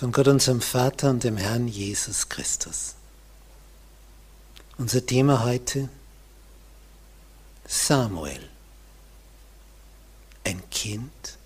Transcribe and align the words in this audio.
von 0.00 0.12
Gott 0.12 0.28
unserem 0.28 0.62
Vater 0.62 1.10
und 1.10 1.24
dem 1.24 1.36
Herrn 1.36 1.68
Jesus 1.68 2.30
Christus. 2.30 2.94
Unser 4.78 5.04
Thema 5.04 5.44
heute 5.44 5.90
Samuel, 7.66 8.48
ein 10.44 10.62
Kind 10.70 11.36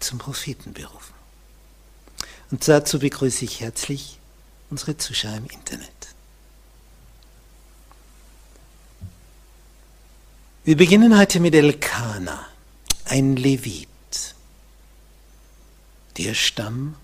zum 0.00 0.16
Propheten 0.16 0.72
berufen. 0.72 1.12
Und 2.50 2.66
dazu 2.66 2.98
begrüße 2.98 3.44
ich 3.44 3.60
herzlich 3.60 4.18
unsere 4.70 4.96
Zuschauer 4.96 5.36
im 5.36 5.46
Internet. 5.50 5.90
Wir 10.64 10.78
beginnen 10.78 11.18
heute 11.18 11.38
mit 11.38 11.54
Elkanah, 11.54 12.46
ein 13.04 13.36
Levit 13.36 13.93
der 16.16 16.34
Stamm, 16.34 16.96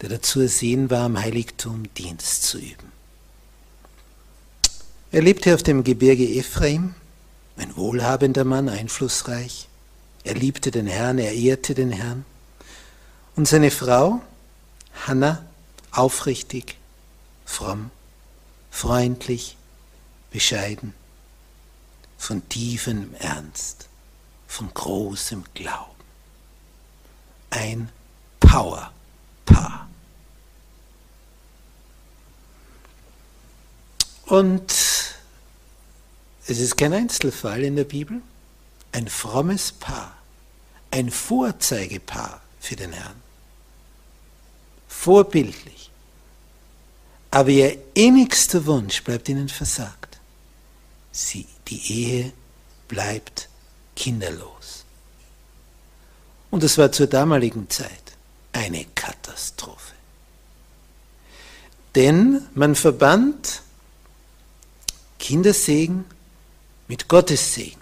der 0.00 0.08
dazu 0.08 0.40
ersehen 0.40 0.90
war, 0.90 1.04
am 1.04 1.20
Heiligtum 1.20 1.92
Dienst 1.94 2.44
zu 2.44 2.58
üben. 2.58 2.92
Er 5.12 5.22
lebte 5.22 5.54
auf 5.54 5.62
dem 5.62 5.84
Gebirge 5.84 6.28
Ephraim, 6.28 6.94
ein 7.56 7.76
wohlhabender 7.76 8.44
Mann, 8.44 8.68
einflussreich. 8.68 9.68
Er 10.24 10.34
liebte 10.34 10.70
den 10.70 10.86
Herrn, 10.86 11.18
er 11.18 11.32
ehrte 11.32 11.74
den 11.74 11.92
Herrn. 11.92 12.24
Und 13.36 13.46
seine 13.46 13.70
Frau, 13.70 14.22
Hannah, 15.06 15.44
aufrichtig, 15.92 16.78
fromm, 17.44 17.90
freundlich, 18.70 19.56
bescheiden, 20.30 20.94
von 22.18 22.48
tiefem 22.48 23.14
Ernst, 23.18 23.88
von 24.48 24.72
großem 24.72 25.44
Glauben. 25.54 25.90
Ein 27.50 27.88
Power-Paar. 28.54 29.88
Und 34.26 34.70
es 36.46 36.60
ist 36.60 36.76
kein 36.76 36.92
Einzelfall 36.92 37.64
in 37.64 37.74
der 37.74 37.82
Bibel, 37.82 38.22
ein 38.92 39.08
frommes 39.08 39.72
Paar, 39.72 40.16
ein 40.92 41.10
Vorzeigepaar 41.10 42.42
für 42.60 42.76
den 42.76 42.92
Herrn. 42.92 43.20
Vorbildlich. 44.86 45.90
Aber 47.32 47.48
ihr 47.48 47.76
innigster 47.94 48.66
Wunsch 48.66 49.02
bleibt 49.02 49.28
ihnen 49.28 49.48
versagt. 49.48 50.20
Sie, 51.10 51.48
die 51.66 51.92
Ehe 51.92 52.32
bleibt 52.86 53.48
kinderlos. 53.96 54.84
Und 56.52 56.62
es 56.62 56.78
war 56.78 56.92
zur 56.92 57.08
damaligen 57.08 57.68
Zeit 57.68 58.03
eine 58.54 58.86
Katastrophe. 58.94 59.92
Denn 61.94 62.42
man 62.54 62.74
verband 62.74 63.62
Kindersegen 65.18 66.04
mit 66.88 67.08
Gottes 67.08 67.54
Segen. 67.54 67.80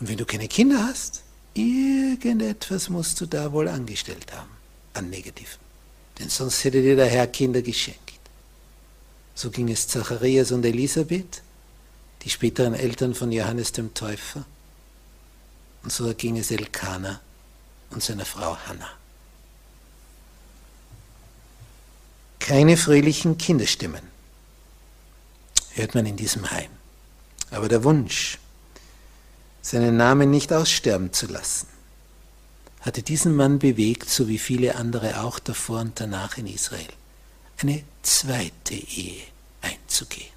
Und 0.00 0.08
wenn 0.08 0.16
du 0.16 0.24
keine 0.24 0.48
Kinder 0.48 0.86
hast, 0.86 1.22
irgendetwas 1.54 2.88
musst 2.88 3.20
du 3.20 3.26
da 3.26 3.52
wohl 3.52 3.68
angestellt 3.68 4.32
haben 4.32 4.50
an 4.94 5.10
Negativen. 5.10 5.58
Denn 6.18 6.28
sonst 6.28 6.64
hätte 6.64 6.82
dir 6.82 6.96
der 6.96 7.06
Herr 7.06 7.26
Kinder 7.26 7.62
geschenkt. 7.62 8.00
So 9.34 9.50
ging 9.50 9.68
es 9.68 9.86
Zacharias 9.88 10.50
und 10.50 10.64
Elisabeth, 10.64 11.42
die 12.22 12.30
späteren 12.30 12.74
Eltern 12.74 13.14
von 13.14 13.30
Johannes 13.32 13.72
dem 13.72 13.92
Täufer. 13.92 14.44
Und 15.82 15.92
so 15.92 16.12
ging 16.14 16.38
es 16.38 16.50
Elkanah 16.50 17.20
und 17.90 18.02
seiner 18.02 18.24
Frau 18.24 18.56
Hannah. 18.56 18.90
Keine 22.38 22.76
fröhlichen 22.76 23.38
Kinderstimmen 23.38 24.02
hört 25.74 25.94
man 25.94 26.06
in 26.06 26.16
diesem 26.16 26.50
Heim. 26.50 26.70
Aber 27.50 27.68
der 27.68 27.84
Wunsch, 27.84 28.38
seinen 29.62 29.96
Namen 29.96 30.30
nicht 30.30 30.52
aussterben 30.52 31.12
zu 31.12 31.26
lassen, 31.26 31.68
hatte 32.80 33.02
diesen 33.02 33.34
Mann 33.34 33.58
bewegt, 33.58 34.08
so 34.08 34.28
wie 34.28 34.38
viele 34.38 34.76
andere 34.76 35.20
auch 35.22 35.38
davor 35.38 35.80
und 35.80 36.00
danach 36.00 36.38
in 36.38 36.46
Israel, 36.46 36.86
eine 37.58 37.82
zweite 38.02 38.74
Ehe 38.74 39.22
einzugehen. 39.60 40.30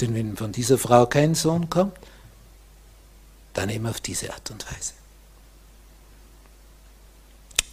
Denn 0.00 0.14
wenn 0.14 0.36
von 0.36 0.52
dieser 0.52 0.78
Frau 0.78 1.06
kein 1.06 1.34
Sohn 1.34 1.70
kommt, 1.70 1.96
dann 3.54 3.70
eben 3.70 3.86
auf 3.86 4.00
diese 4.00 4.32
Art 4.32 4.50
und 4.50 4.66
Weise. 4.66 4.92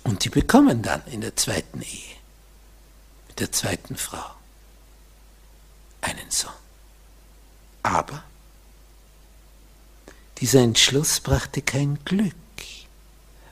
Und 0.03 0.23
die 0.23 0.29
bekommen 0.29 0.81
dann 0.81 1.01
in 1.07 1.21
der 1.21 1.35
zweiten 1.35 1.81
Ehe 1.81 2.15
der 3.39 3.51
zweiten 3.51 3.95
Frau 3.95 4.23
einen 6.01 6.29
Sohn. 6.29 6.51
Aber 7.83 8.23
dieser 10.39 10.61
Entschluss 10.61 11.19
brachte 11.19 11.61
kein 11.61 11.99
Glück, 12.05 12.33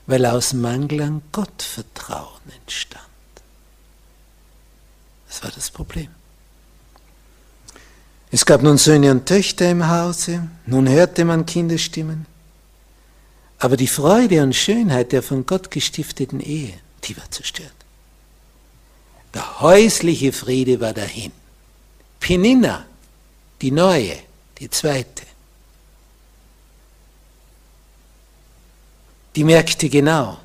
weil 0.06 0.26
aus 0.26 0.52
Mangel 0.52 1.02
an 1.02 1.22
Gottvertrauen 1.32 2.40
entstand. 2.60 3.02
Das 5.28 5.42
war 5.42 5.50
das 5.50 5.70
Problem. 5.70 6.08
Es 8.30 8.46
gab 8.46 8.62
nun 8.62 8.78
Söhne 8.78 9.10
und 9.10 9.26
Töchter 9.26 9.70
im 9.70 9.88
Hause, 9.88 10.48
nun 10.66 10.88
hörte 10.88 11.24
man 11.24 11.44
Kinderstimmen, 11.44 12.26
aber 13.58 13.76
die 13.76 13.88
Freude 13.88 14.42
und 14.42 14.54
Schönheit 14.54 15.12
der 15.12 15.22
von 15.22 15.46
Gott 15.46 15.70
gestifteten 15.70 16.40
Ehe, 16.40 16.74
die 17.04 17.16
war 17.16 17.30
zerstört. 17.30 17.72
Der 19.34 19.60
häusliche 19.60 20.32
Friede 20.32 20.80
war 20.80 20.92
dahin. 20.92 21.32
Penina, 22.20 22.86
die 23.60 23.70
neue, 23.70 24.18
die 24.58 24.70
zweite, 24.70 25.24
die 29.34 29.44
merkte 29.44 29.88
genau, 29.88 30.38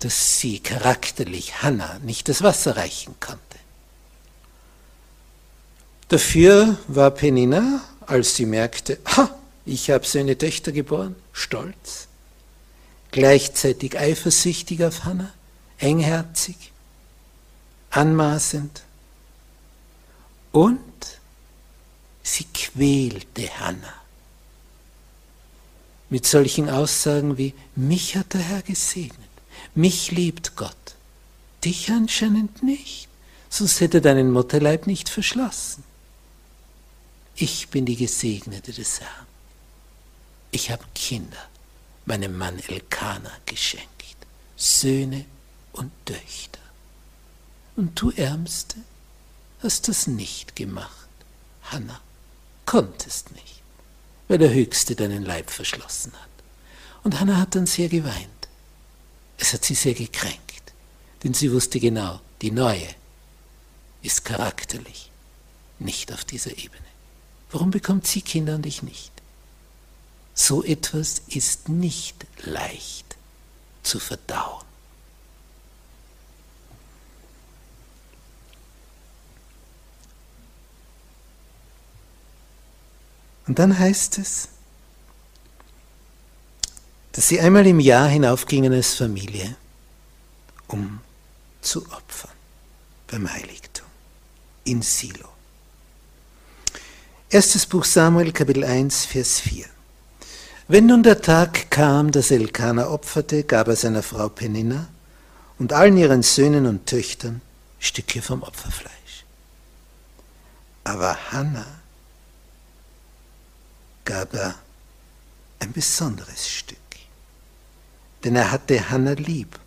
dass 0.00 0.38
sie 0.38 0.58
charakterlich 0.58 1.62
Hannah 1.62 1.98
nicht 2.00 2.28
das 2.28 2.42
Wasser 2.42 2.76
reichen 2.76 3.14
konnte. 3.20 3.40
Dafür 6.08 6.76
war 6.88 7.10
Penina, 7.10 7.82
als 8.06 8.36
sie 8.36 8.46
merkte, 8.46 8.98
ha, 9.06 9.30
ich 9.64 9.90
habe 9.90 10.06
seine 10.06 10.36
Töchter 10.36 10.72
geboren, 10.72 11.16
stolz, 11.32 12.08
gleichzeitig 13.10 13.98
eifersüchtig 13.98 14.84
auf 14.84 15.04
Hannah, 15.04 15.32
engherzig 15.78 16.73
anmaßend 17.96 18.82
und 20.52 20.80
sie 22.22 22.44
quälte 22.52 23.48
Hannah 23.58 24.00
mit 26.10 26.26
solchen 26.26 26.70
Aussagen 26.70 27.38
wie, 27.38 27.54
mich 27.74 28.16
hat 28.16 28.34
der 28.34 28.40
Herr 28.40 28.62
gesegnet, 28.62 29.28
mich 29.74 30.12
liebt 30.12 30.54
Gott, 30.54 30.94
dich 31.64 31.90
anscheinend 31.90 32.62
nicht, 32.62 33.08
sonst 33.48 33.80
hätte 33.80 34.00
deinen 34.00 34.30
Mutterleib 34.30 34.86
nicht 34.86 35.08
verschlossen. 35.08 35.82
Ich 37.36 37.68
bin 37.68 37.84
die 37.84 37.96
Gesegnete 37.96 38.72
des 38.72 39.00
Herrn. 39.00 39.26
Ich 40.52 40.70
habe 40.70 40.84
Kinder 40.94 41.48
meinem 42.06 42.36
Mann 42.36 42.60
Elkanah 42.68 43.38
geschenkt, 43.46 44.16
Söhne 44.56 45.24
und 45.72 45.90
Töchter. 46.04 46.53
Und 47.76 48.00
du 48.00 48.10
Ärmste 48.10 48.76
hast 49.62 49.88
das 49.88 50.06
nicht 50.06 50.56
gemacht, 50.56 51.08
Hannah, 51.64 52.00
konntest 52.66 53.32
nicht, 53.32 53.62
weil 54.28 54.38
der 54.38 54.52
Höchste 54.52 54.94
deinen 54.94 55.24
Leib 55.24 55.50
verschlossen 55.50 56.12
hat. 56.12 56.28
Und 57.02 57.18
Hannah 57.20 57.38
hat 57.38 57.54
dann 57.54 57.66
sehr 57.66 57.88
geweint. 57.88 58.28
Es 59.38 59.52
hat 59.52 59.64
sie 59.64 59.74
sehr 59.74 59.94
gekränkt, 59.94 60.72
denn 61.22 61.34
sie 61.34 61.50
wusste 61.52 61.80
genau, 61.80 62.20
die 62.42 62.50
Neue 62.50 62.88
ist 64.02 64.24
charakterlich 64.24 65.10
nicht 65.78 66.12
auf 66.12 66.24
dieser 66.24 66.52
Ebene. 66.52 66.84
Warum 67.50 67.70
bekommt 67.70 68.06
sie 68.06 68.22
Kinder 68.22 68.54
und 68.54 68.66
ich 68.66 68.82
nicht? 68.82 69.12
So 70.34 70.64
etwas 70.64 71.22
ist 71.28 71.68
nicht 71.68 72.26
leicht 72.44 73.16
zu 73.82 74.00
verdauen. 74.00 74.64
Und 83.46 83.58
dann 83.58 83.78
heißt 83.78 84.18
es, 84.18 84.48
dass 87.12 87.28
sie 87.28 87.40
einmal 87.40 87.66
im 87.66 87.78
Jahr 87.78 88.08
hinaufgingen 88.08 88.72
als 88.72 88.94
Familie, 88.94 89.56
um 90.66 91.00
zu 91.60 91.82
opfern 91.92 92.32
beim 93.06 93.30
Heiligtum 93.30 93.86
in 94.64 94.82
Silo. 94.82 95.28
Erstes 97.30 97.66
Buch 97.66 97.84
Samuel, 97.84 98.32
Kapitel 98.32 98.64
1, 98.64 99.04
Vers 99.06 99.40
4. 99.40 99.66
Wenn 100.66 100.86
nun 100.86 101.02
der 101.02 101.20
Tag 101.20 101.70
kam, 101.70 102.10
dass 102.10 102.30
Elkanah 102.30 102.88
opferte, 102.88 103.44
gab 103.44 103.68
er 103.68 103.76
seiner 103.76 104.02
Frau 104.02 104.28
Peninna 104.28 104.88
und 105.58 105.72
allen 105.72 105.96
ihren 105.96 106.22
Söhnen 106.22 106.66
und 106.66 106.86
Töchtern 106.86 107.42
Stücke 107.78 108.22
vom 108.22 108.42
Opferfleisch. 108.42 109.24
Aber 110.84 111.32
Hannah 111.32 111.83
gab 114.04 114.34
er 114.34 114.54
ein 115.60 115.72
besonderes 115.72 116.48
Stück, 116.48 116.78
denn 118.22 118.36
er 118.36 118.50
hatte 118.50 118.90
Hannah 118.90 119.12
lieb, 119.12 119.58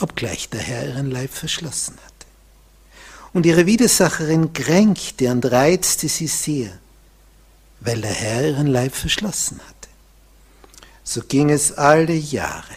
obgleich 0.00 0.48
der 0.48 0.60
Herr 0.60 0.88
ihren 0.88 1.10
Leib 1.10 1.32
verschlossen 1.32 1.96
hatte. 2.04 2.26
Und 3.32 3.46
ihre 3.46 3.66
Widersacherin 3.66 4.52
kränkte 4.52 5.30
und 5.30 5.44
reizte 5.46 6.08
sie 6.08 6.26
sehr, 6.26 6.78
weil 7.80 8.00
der 8.00 8.12
Herr 8.12 8.48
ihren 8.48 8.66
Leib 8.66 8.94
verschlossen 8.94 9.60
hatte. 9.60 9.88
So 11.04 11.22
ging 11.22 11.50
es 11.50 11.72
alle 11.72 12.14
Jahre, 12.14 12.76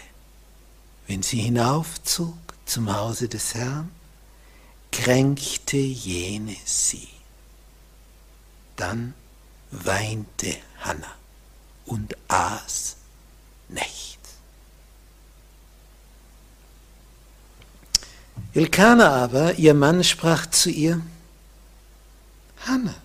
wenn 1.08 1.24
sie 1.24 1.42
hinaufzog 1.42 2.38
zum 2.66 2.96
Hause 2.96 3.28
des 3.28 3.54
Herrn, 3.54 3.92
kränkte 4.92 5.78
jene 5.78 6.56
sie. 6.64 7.10
Dann 8.76 9.14
weinte 9.84 10.56
Hannah 10.80 11.16
und 11.86 12.16
aß 12.28 12.96
nichts. 13.70 14.16
Elkanah 18.54 19.24
aber, 19.24 19.56
ihr 19.56 19.74
Mann, 19.74 20.04
sprach 20.04 20.46
zu 20.46 20.70
ihr, 20.70 21.02
Hannah, 22.66 22.96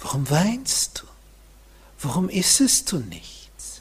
warum 0.00 0.28
weinst 0.30 1.00
du? 1.00 1.06
Warum 2.00 2.28
issest 2.28 2.90
du 2.92 2.98
nichts? 2.98 3.80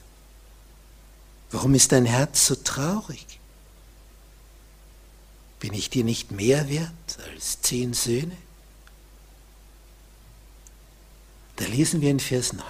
Warum 1.52 1.74
ist 1.76 1.92
dein 1.92 2.06
Herz 2.06 2.48
so 2.48 2.56
traurig? 2.56 3.40
Bin 5.60 5.74
ich 5.74 5.90
dir 5.90 6.04
nicht 6.04 6.32
mehr 6.32 6.70
wert 6.70 6.92
als 7.32 7.62
zehn 7.62 7.94
Söhne? 7.94 8.36
Da 11.58 11.66
lesen 11.66 12.02
wir 12.02 12.12
in 12.12 12.20
Vers 12.20 12.54
9. 12.54 12.64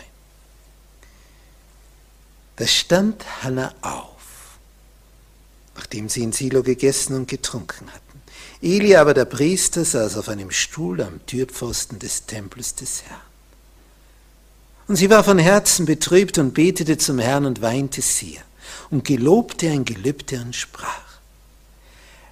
Da 2.55 2.65
stand 2.65 3.23
Hannah 3.43 3.73
auf, 3.81 4.57
nachdem 5.75 6.09
sie 6.09 6.23
in 6.23 6.31
Silo 6.31 6.63
gegessen 6.63 7.15
und 7.15 7.27
getrunken 7.27 7.87
hatten. 7.91 8.21
Eli 8.61 8.95
aber, 8.95 9.13
der 9.13 9.25
Priester, 9.25 9.85
saß 9.85 10.17
auf 10.17 10.29
einem 10.29 10.49
Stuhl 10.51 11.01
am 11.01 11.23
Türpfosten 11.27 11.99
des 11.99 12.25
Tempels 12.25 12.73
des 12.75 13.03
Herrn. 13.03 13.21
Und 14.87 14.95
sie 14.95 15.09
war 15.09 15.23
von 15.23 15.37
Herzen 15.37 15.85
betrübt 15.85 16.37
und 16.37 16.53
betete 16.53 16.97
zum 16.97 17.19
Herrn 17.19 17.45
und 17.45 17.61
weinte 17.61 18.01
sehr 18.01 18.41
und 18.89 19.03
gelobte 19.03 19.69
ein 19.69 19.85
Gelübde 19.85 20.41
und 20.41 20.55
sprach, 20.55 21.19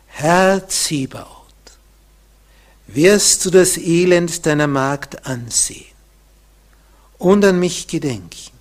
Herr 0.08 0.68
Zebaoth, 0.70 1.28
wirst 2.88 3.46
du 3.46 3.50
das 3.50 3.78
Elend 3.78 4.46
deiner 4.46 4.68
Magd 4.68 5.28
ansehen 5.28 5.95
und 7.18 7.44
an 7.46 7.60
mich 7.60 7.88
gedenken 7.88 8.52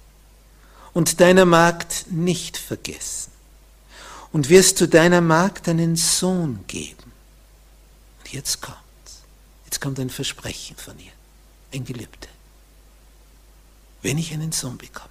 und 0.92 1.20
deiner 1.20 1.44
Magd 1.44 2.06
nicht 2.10 2.56
vergessen. 2.56 3.32
Und 4.32 4.48
wirst 4.48 4.80
du 4.80 4.88
deiner 4.88 5.20
Magd 5.20 5.68
einen 5.68 5.94
Sohn 5.94 6.64
geben. 6.66 7.12
Und 8.18 8.32
jetzt 8.32 8.60
kommt's. 8.60 8.80
Jetzt 9.64 9.80
kommt 9.80 10.00
ein 10.00 10.10
Versprechen 10.10 10.76
von 10.76 10.98
ihr, 10.98 11.12
ein 11.72 11.84
Gelübde. 11.84 12.28
Wenn 14.02 14.18
ich 14.18 14.32
einen 14.32 14.50
Sohn 14.50 14.76
bekomme, 14.76 15.08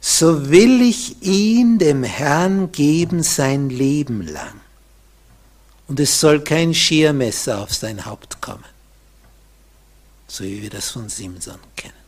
so 0.00 0.50
will 0.50 0.80
ich 0.82 1.22
ihn 1.22 1.78
dem 1.78 2.04
Herrn 2.04 2.72
geben 2.72 3.22
sein 3.22 3.68
Leben 3.68 4.22
lang. 4.26 4.60
Und 5.86 6.00
es 6.00 6.20
soll 6.20 6.40
kein 6.40 6.72
Schiermesser 6.72 7.60
auf 7.60 7.74
sein 7.74 8.06
Haupt 8.06 8.40
kommen 8.40 8.64
so 10.34 10.42
wie 10.42 10.62
wir 10.62 10.70
das 10.70 10.90
von 10.90 11.08
Simson 11.08 11.60
kennen. 11.76 12.03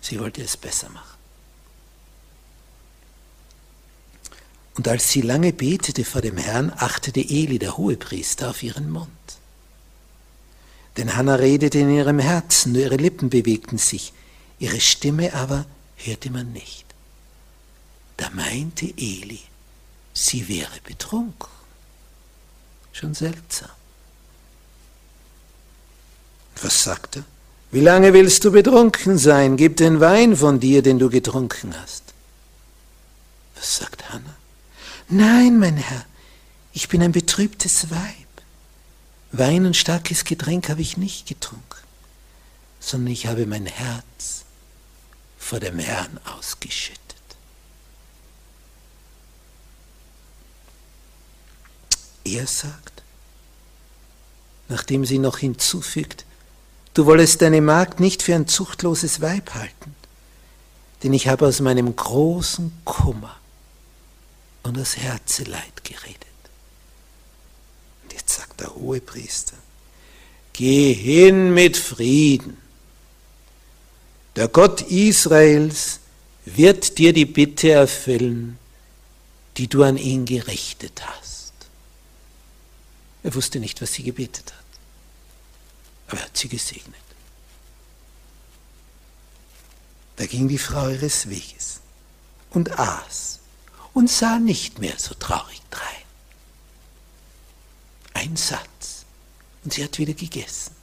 Sie 0.00 0.18
wollte 0.20 0.42
es 0.42 0.56
besser 0.56 0.88
machen. 0.90 1.18
Und 4.76 4.86
als 4.86 5.10
sie 5.10 5.22
lange 5.22 5.52
betete 5.52 6.04
vor 6.04 6.20
dem 6.20 6.36
Herrn, 6.36 6.72
achtete 6.76 7.20
Eli, 7.20 7.58
der 7.58 7.76
Hohepriester, 7.76 8.50
auf 8.50 8.62
ihren 8.62 8.90
Mund. 8.90 9.08
Denn 10.96 11.16
Hannah 11.16 11.34
redete 11.34 11.80
in 11.80 11.90
ihrem 11.90 12.20
Herzen, 12.20 12.72
nur 12.72 12.82
ihre 12.82 12.96
Lippen 12.96 13.28
bewegten 13.28 13.78
sich, 13.78 14.12
ihre 14.60 14.80
Stimme 14.80 15.34
aber 15.34 15.66
hörte 15.96 16.30
man 16.30 16.52
nicht. 16.52 16.84
Da 18.16 18.30
meinte 18.30 18.86
Eli, 18.96 19.40
sie 20.12 20.48
wäre 20.48 20.80
betrunken. 20.84 21.48
Schon 22.92 23.14
seltsam. 23.14 23.70
Was 26.62 26.82
sagt 26.82 27.16
er? 27.16 27.24
Wie 27.70 27.80
lange 27.80 28.14
willst 28.14 28.44
du 28.44 28.52
betrunken 28.52 29.18
sein? 29.18 29.56
Gib 29.56 29.76
den 29.76 30.00
Wein 30.00 30.36
von 30.36 30.58
dir, 30.58 30.82
den 30.82 30.98
du 30.98 31.10
getrunken 31.10 31.74
hast. 31.78 32.02
Was 33.56 33.76
sagt 33.76 34.08
Hannah? 34.08 34.36
Nein, 35.08 35.58
mein 35.58 35.76
Herr, 35.76 36.06
ich 36.72 36.88
bin 36.88 37.02
ein 37.02 37.12
betrübtes 37.12 37.90
Weib. 37.90 38.28
Wein 39.32 39.66
und 39.66 39.76
starkes 39.76 40.24
Getränk 40.24 40.70
habe 40.70 40.80
ich 40.80 40.96
nicht 40.96 41.26
getrunken, 41.26 41.62
sondern 42.80 43.12
ich 43.12 43.26
habe 43.26 43.44
mein 43.44 43.66
Herz 43.66 44.44
vor 45.38 45.60
dem 45.60 45.78
Herrn 45.78 46.18
ausgeschüttet. 46.24 46.98
Er 52.24 52.46
sagt, 52.46 53.02
nachdem 54.68 55.04
sie 55.04 55.18
noch 55.18 55.38
hinzufügt, 55.38 56.24
Du 56.98 57.06
wollest 57.06 57.42
deine 57.42 57.60
Magd 57.60 58.00
nicht 58.00 58.24
für 58.24 58.34
ein 58.34 58.48
zuchtloses 58.48 59.20
Weib 59.20 59.54
halten, 59.54 59.94
denn 61.04 61.12
ich 61.12 61.28
habe 61.28 61.46
aus 61.46 61.60
meinem 61.60 61.94
großen 61.94 62.72
Kummer 62.84 63.36
und 64.64 64.76
aus 64.76 64.96
Herzeleid 64.96 65.84
geredet. 65.84 66.26
Und 68.02 68.12
jetzt 68.14 68.30
sagt 68.30 68.58
der 68.58 68.74
Hohepriester, 68.74 69.54
geh 70.52 70.92
hin 70.92 71.54
mit 71.54 71.76
Frieden. 71.76 72.56
Der 74.34 74.48
Gott 74.48 74.82
Israels 74.82 76.00
wird 76.46 76.98
dir 76.98 77.12
die 77.12 77.26
Bitte 77.26 77.70
erfüllen, 77.70 78.58
die 79.56 79.68
du 79.68 79.84
an 79.84 79.98
ihn 79.98 80.24
gerichtet 80.24 81.00
hast. 81.06 81.52
Er 83.22 83.36
wusste 83.36 83.60
nicht, 83.60 83.80
was 83.80 83.92
sie 83.92 84.02
gebetet 84.02 84.52
hat. 84.52 84.67
Aber 86.08 86.18
er 86.18 86.24
hat 86.24 86.36
sie 86.36 86.48
gesegnet. 86.48 86.96
Da 90.16 90.26
ging 90.26 90.48
die 90.48 90.58
Frau 90.58 90.88
ihres 90.88 91.28
Weges 91.28 91.80
und 92.50 92.78
aß 92.78 93.38
und 93.94 94.10
sah 94.10 94.38
nicht 94.38 94.80
mehr 94.80 94.98
so 94.98 95.14
traurig 95.14 95.62
drein. 95.70 95.84
Ein 98.14 98.36
Satz 98.36 99.04
und 99.62 99.72
sie 99.72 99.84
hat 99.84 99.98
wieder 99.98 100.14
gegessen. 100.14 100.74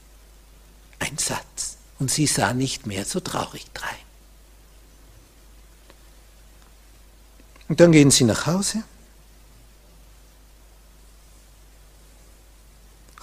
Ein 0.98 1.18
Satz 1.18 1.76
und 1.98 2.10
sie 2.10 2.26
sah 2.26 2.54
nicht 2.54 2.86
mehr 2.86 3.04
so 3.04 3.20
traurig 3.20 3.66
drein. 3.74 3.94
Und 7.68 7.80
dann 7.80 7.92
gehen 7.92 8.10
sie 8.10 8.24
nach 8.24 8.46
Hause. 8.46 8.84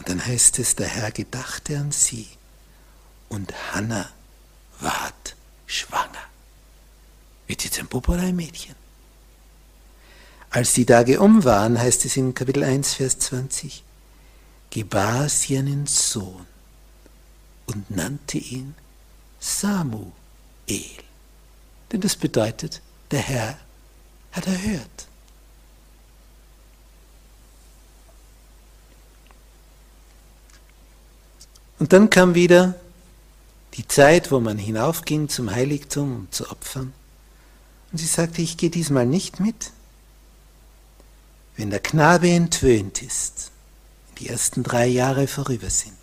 Und 0.04 0.10
dann 0.10 0.26
heißt 0.26 0.60
es, 0.60 0.76
der 0.76 0.88
Herr 0.88 1.12
gedachte 1.12 1.78
an 1.78 1.94
sie 1.94 2.28
und 3.30 3.54
Hannah 3.72 4.10
ward 4.82 5.38
schwanger. 5.66 6.26
Wird 7.48 7.64
jetzt 7.64 7.80
ein 7.80 7.88
Bub 7.88 8.10
oder 8.10 8.24
ein 8.24 8.36
Mädchen? 8.36 8.76
Als 10.50 10.74
die 10.74 10.86
Tage 10.86 11.22
um 11.22 11.46
waren, 11.46 11.80
heißt 11.80 12.04
es 12.04 12.18
in 12.18 12.34
Kapitel 12.34 12.66
1, 12.66 12.96
Vers 12.96 13.18
20, 13.18 13.82
gebar 14.72 15.30
sie 15.30 15.58
einen 15.58 15.88
Sohn 15.88 16.48
und 17.68 17.90
nannte 17.90 18.40
ihn 18.40 18.76
Samuel. 19.40 20.12
Denn 21.94 22.02
das 22.02 22.18
bedeutet, 22.18 22.82
der 23.10 23.22
Herr 23.22 23.58
hat 24.34 24.48
erhört. 24.48 25.08
Und 31.84 31.92
dann 31.92 32.10
kam 32.10 32.34
wieder 32.34 32.75
die 33.74 33.86
Zeit, 33.86 34.32
wo 34.32 34.40
man 34.40 34.58
hinaufging 34.58 35.28
zum 35.28 35.52
Heiligtum, 35.52 36.16
um 36.16 36.28
zu 36.32 36.50
opfern. 36.50 36.94
Und 37.92 37.98
sie 37.98 38.06
sagte, 38.06 38.42
ich 38.42 38.56
gehe 38.56 38.70
diesmal 38.70 39.06
nicht 39.06 39.42
mit. 39.42 39.72
Wenn 41.58 41.72
der 41.72 41.82
Knabe 41.82 42.30
entwöhnt 42.30 43.02
ist, 43.02 43.52
die 44.18 44.30
ersten 44.30 44.63
drei 44.63 44.88
Jahre 44.88 45.28
vorüber 45.28 45.70
sind, 45.70 45.98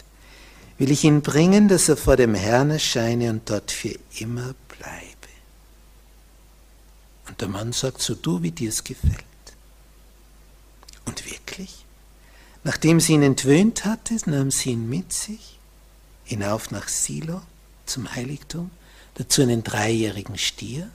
will 0.76 0.90
ich 0.90 1.02
ihn 1.04 1.22
bringen, 1.22 1.68
dass 1.68 1.88
er 1.88 1.96
vor 1.96 2.18
dem 2.18 2.34
Herrn 2.34 2.68
erscheine 2.68 3.30
und 3.30 3.48
dort 3.48 3.70
für 3.70 3.98
immer 4.18 4.54
bleibe. 4.68 5.32
Und 7.26 7.40
der 7.40 7.48
Mann 7.48 7.72
sagt, 7.72 8.02
so 8.02 8.14
du, 8.14 8.42
wie 8.42 8.50
dir 8.50 8.68
es 8.68 8.84
gefällt. 8.84 9.24
Und 11.06 11.24
wirklich, 11.24 11.86
nachdem 12.64 13.00
sie 13.00 13.14
ihn 13.14 13.22
entwöhnt 13.22 13.86
hatte, 13.86 14.18
nahm 14.26 14.50
sie 14.50 14.72
ihn 14.72 14.86
mit 14.86 15.14
sich 15.14 15.56
hinauf 16.30 16.70
nach 16.70 16.86
Silo 16.86 17.42
zum 17.86 18.14
Heiligtum, 18.14 18.70
dazu 19.14 19.42
einen 19.42 19.64
dreijährigen 19.64 20.38
Stier, 20.38 20.88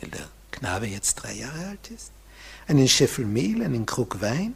weil 0.00 0.10
der 0.10 0.28
Knabe 0.50 0.88
jetzt 0.88 1.14
drei 1.14 1.32
Jahre 1.34 1.68
alt 1.68 1.90
ist, 1.90 2.10
einen 2.66 2.88
Scheffel 2.88 3.24
Mehl, 3.24 3.62
einen 3.62 3.86
Krug 3.86 4.20
Wein 4.20 4.54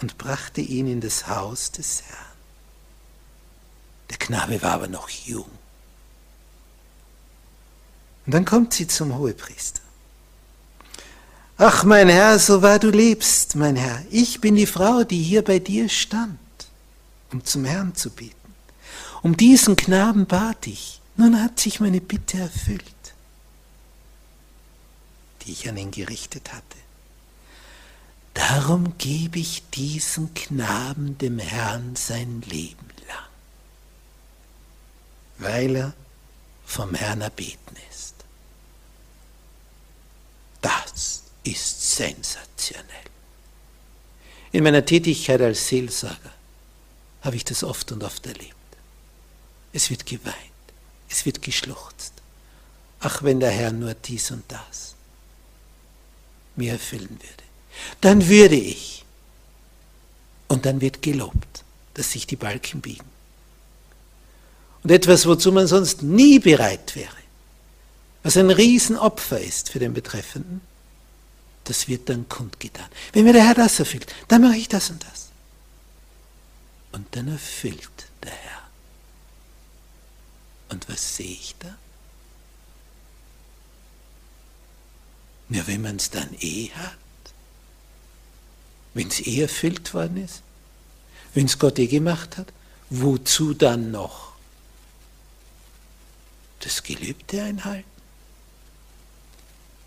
und 0.00 0.18
brachte 0.18 0.60
ihn 0.60 0.86
in 0.86 1.00
das 1.00 1.26
Haus 1.26 1.72
des 1.72 2.02
Herrn. 2.02 2.36
Der 4.10 4.18
Knabe 4.18 4.62
war 4.62 4.74
aber 4.74 4.88
noch 4.88 5.08
jung. 5.08 5.50
Und 8.24 8.34
dann 8.34 8.44
kommt 8.44 8.72
sie 8.72 8.86
zum 8.86 9.16
Hohepriester. 9.18 9.80
Ach, 11.56 11.82
mein 11.82 12.08
Herr, 12.08 12.38
so 12.38 12.62
wahr 12.62 12.78
du 12.78 12.90
lebst, 12.90 13.56
mein 13.56 13.74
Herr, 13.74 14.04
ich 14.10 14.40
bin 14.40 14.54
die 14.54 14.66
Frau, 14.66 15.02
die 15.02 15.22
hier 15.22 15.42
bei 15.42 15.58
dir 15.58 15.88
stand, 15.88 16.38
um 17.32 17.44
zum 17.44 17.64
Herrn 17.64 17.94
zu 17.94 18.10
beten. 18.10 18.43
Um 19.24 19.38
diesen 19.38 19.74
Knaben 19.74 20.26
bat 20.26 20.66
ich, 20.66 21.00
nun 21.16 21.42
hat 21.42 21.58
sich 21.58 21.80
meine 21.80 22.02
Bitte 22.02 22.36
erfüllt, 22.40 22.84
die 25.40 25.52
ich 25.52 25.66
an 25.66 25.78
ihn 25.78 25.90
gerichtet 25.90 26.52
hatte. 26.52 26.76
Darum 28.34 28.98
gebe 28.98 29.38
ich 29.38 29.62
diesen 29.70 30.34
Knaben 30.34 31.16
dem 31.16 31.38
Herrn 31.38 31.96
sein 31.96 32.42
Leben 32.42 32.86
lang, 33.08 33.30
weil 35.38 35.74
er 35.74 35.94
vom 36.66 36.94
Herrn 36.94 37.22
erbeten 37.22 37.76
ist. 37.90 38.16
Das 40.60 41.22
ist 41.44 41.96
sensationell. 41.96 42.84
In 44.52 44.64
meiner 44.64 44.84
Tätigkeit 44.84 45.40
als 45.40 45.66
Seelsorger 45.66 46.34
habe 47.22 47.36
ich 47.36 47.44
das 47.44 47.64
oft 47.64 47.90
und 47.90 48.04
oft 48.04 48.26
erlebt. 48.26 48.53
Es 49.74 49.90
wird 49.90 50.06
geweint, 50.06 50.36
es 51.10 51.26
wird 51.26 51.42
geschluchzt. 51.42 52.12
Ach, 53.00 53.24
wenn 53.24 53.40
der 53.40 53.50
Herr 53.50 53.72
nur 53.72 53.92
dies 53.92 54.30
und 54.30 54.44
das 54.48 54.94
mir 56.56 56.72
erfüllen 56.72 57.10
würde, 57.10 57.42
dann 58.00 58.28
würde 58.28 58.54
ich. 58.54 59.04
Und 60.46 60.64
dann 60.64 60.80
wird 60.80 61.02
gelobt, 61.02 61.64
dass 61.94 62.12
sich 62.12 62.26
die 62.26 62.36
Balken 62.36 62.80
biegen. 62.80 63.04
Und 64.84 64.92
etwas, 64.92 65.26
wozu 65.26 65.50
man 65.50 65.66
sonst 65.66 66.02
nie 66.02 66.38
bereit 66.38 66.94
wäre, 66.94 67.16
was 68.22 68.36
ein 68.36 68.50
Riesenopfer 68.50 69.40
ist 69.40 69.70
für 69.70 69.80
den 69.80 69.92
Betreffenden, 69.92 70.60
das 71.64 71.88
wird 71.88 72.08
dann 72.08 72.28
kundgetan. 72.28 72.86
Wenn 73.12 73.24
mir 73.24 73.32
der 73.32 73.44
Herr 73.44 73.54
das 73.54 73.80
erfüllt, 73.80 74.06
dann 74.28 74.42
mache 74.42 74.56
ich 74.56 74.68
das 74.68 74.90
und 74.90 75.02
das. 75.02 75.30
Und 76.92 77.06
dann 77.16 77.26
erfüllt 77.26 77.90
der 78.22 78.30
Herr. 78.30 78.63
Und 80.68 80.88
was 80.88 81.16
sehe 81.16 81.26
ich 81.32 81.54
da? 81.58 81.76
Ja, 85.50 85.66
wenn 85.66 85.82
man 85.82 85.96
es 85.96 86.10
dann 86.10 86.34
eh 86.40 86.70
hat, 86.70 86.96
wenn 88.94 89.08
es 89.08 89.20
eh 89.20 89.42
erfüllt 89.42 89.92
worden 89.94 90.24
ist, 90.24 90.42
wenn 91.34 91.46
es 91.46 91.58
Gott 91.58 91.78
eh 91.78 91.86
gemacht 91.86 92.36
hat, 92.36 92.52
wozu 92.90 93.54
dann 93.54 93.90
noch 93.90 94.32
das 96.60 96.82
Gelübde 96.82 97.42
einhalten? 97.42 97.88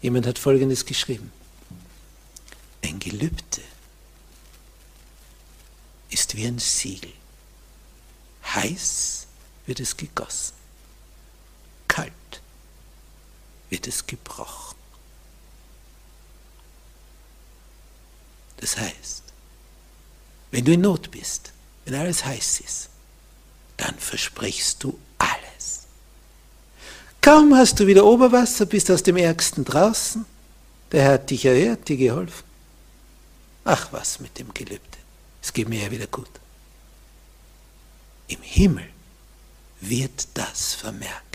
Jemand 0.01 0.27
hat 0.27 0.37
Folgendes 0.37 0.85
geschrieben. 0.85 1.31
Ein 2.83 2.99
Gelübde 2.99 3.61
ist 6.09 6.35
wie 6.35 6.45
ein 6.45 6.59
Siegel. 6.59 7.11
Heiß 8.43 9.27
wird 9.65 9.79
es 9.79 9.97
gegossen, 9.97 10.53
wird 13.69 13.87
es 13.87 14.05
gebrochen. 14.07 14.75
Das 18.57 18.77
heißt, 18.77 19.23
wenn 20.51 20.65
du 20.65 20.73
in 20.73 20.81
Not 20.81 21.11
bist, 21.11 21.51
wenn 21.85 21.95
alles 21.95 22.25
heiß 22.25 22.61
ist, 22.61 22.89
dann 23.77 23.95
versprichst 23.97 24.83
du 24.83 24.97
alles. 25.17 25.83
Kaum 27.21 27.53
hast 27.55 27.79
du 27.79 27.87
wieder 27.87 28.05
Oberwasser, 28.05 28.65
bist 28.65 28.89
aus 28.89 29.03
dem 29.03 29.17
Ärgsten 29.17 29.63
draußen. 29.63 30.25
Der 30.91 31.03
Herr 31.03 31.13
hat 31.13 31.29
dich 31.29 31.45
erhört, 31.45 31.87
dir 31.87 31.97
geholfen. 31.97 32.45
Ach 33.65 33.91
was 33.91 34.19
mit 34.19 34.39
dem 34.39 34.53
Gelübde. 34.53 34.97
Es 35.41 35.53
geht 35.53 35.67
mir 35.67 35.83
ja 35.83 35.91
wieder 35.91 36.07
gut. 36.07 36.29
Im 38.27 38.41
Himmel 38.41 38.89
wird 39.81 40.27
das 40.33 40.73
vermerkt. 40.73 41.26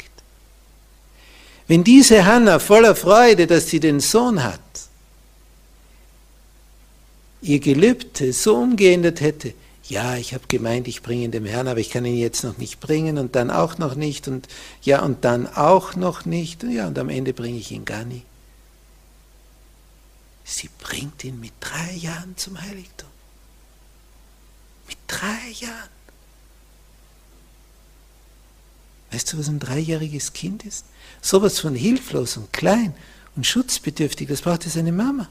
Wenn 1.72 1.84
diese 1.84 2.26
Hanna 2.26 2.58
voller 2.58 2.94
Freude, 2.94 3.46
dass 3.46 3.68
sie 3.70 3.80
den 3.80 3.98
Sohn 3.98 4.44
hat, 4.44 4.60
ihr 7.40 7.60
Gelübde 7.60 8.34
so 8.34 8.56
umgeändert 8.56 9.22
hätte, 9.22 9.54
ja, 9.84 10.16
ich 10.16 10.34
habe 10.34 10.44
gemeint, 10.48 10.86
ich 10.86 11.00
bringe 11.00 11.24
ihn 11.24 11.30
dem 11.30 11.46
Herrn, 11.46 11.68
aber 11.68 11.80
ich 11.80 11.88
kann 11.88 12.04
ihn 12.04 12.18
jetzt 12.18 12.44
noch 12.44 12.58
nicht 12.58 12.78
bringen 12.80 13.16
und 13.16 13.36
dann 13.36 13.50
auch 13.50 13.78
noch 13.78 13.94
nicht 13.94 14.28
und 14.28 14.48
ja 14.82 15.00
und 15.00 15.24
dann 15.24 15.46
auch 15.46 15.96
noch 15.96 16.26
nicht 16.26 16.62
und 16.62 16.72
ja 16.72 16.86
und 16.88 16.98
am 16.98 17.08
Ende 17.08 17.32
bringe 17.32 17.56
ich 17.56 17.72
ihn 17.72 17.86
gar 17.86 18.04
nicht. 18.04 18.26
Sie 20.44 20.68
bringt 20.78 21.24
ihn 21.24 21.40
mit 21.40 21.54
drei 21.60 21.94
Jahren 21.94 22.36
zum 22.36 22.60
Heiligtum. 22.60 23.08
Mit 24.88 24.98
drei 25.06 25.52
Jahren. 25.58 25.88
Weißt 29.10 29.32
du, 29.32 29.38
was 29.38 29.48
ein 29.48 29.58
dreijähriges 29.58 30.34
Kind 30.34 30.66
ist? 30.66 30.84
Sowas 31.22 31.60
von 31.60 31.76
hilflos 31.76 32.36
und 32.36 32.52
klein 32.52 32.92
und 33.36 33.46
schutzbedürftig, 33.46 34.28
das 34.28 34.42
braucht 34.42 34.64
seine 34.64 34.92
Mama 34.92 35.28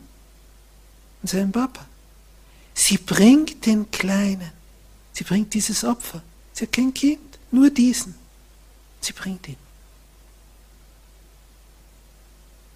und 1.22 1.28
seinen 1.30 1.52
Papa. 1.52 1.86
Sie 2.74 2.98
bringt 2.98 3.66
den 3.66 3.92
Kleinen. 3.92 4.52
Sie 5.12 5.26
bringt 5.26 5.54
dieses 5.54 5.84
Opfer. 5.84 6.24
Sie 6.54 6.66
hat 6.66 6.72
kein 6.72 6.94
Kind, 6.94 7.38
nur 7.52 7.70
diesen. 7.70 8.16
Sie 9.02 9.12
bringt 9.12 9.48
ihn. 9.50 9.58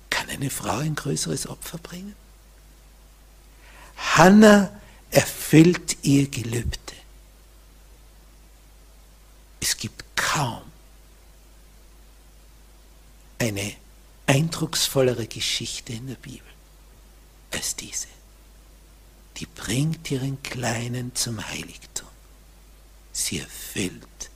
Kann 0.09 0.29
eine 0.29 0.49
Frau 0.49 0.77
ein 0.77 0.95
größeres 0.95 1.47
Opfer 1.47 1.77
bringen? 1.77 2.15
Hannah 3.95 4.69
erfüllt 5.09 5.97
ihr 6.01 6.27
Gelübde. 6.27 6.79
Es 9.61 9.77
gibt 9.77 10.03
kaum 10.17 10.61
eine 13.39 13.75
eindrucksvollere 14.27 15.27
Geschichte 15.27 15.93
in 15.93 16.07
der 16.07 16.15
Bibel 16.15 16.41
als 17.51 17.75
diese. 17.75 18.07
Die 19.37 19.45
bringt 19.45 20.09
ihren 20.11 20.41
Kleinen 20.43 21.13
zum 21.15 21.45
Heiligtum. 21.45 22.07
Sie 23.11 23.39
erfüllt 23.39 24.29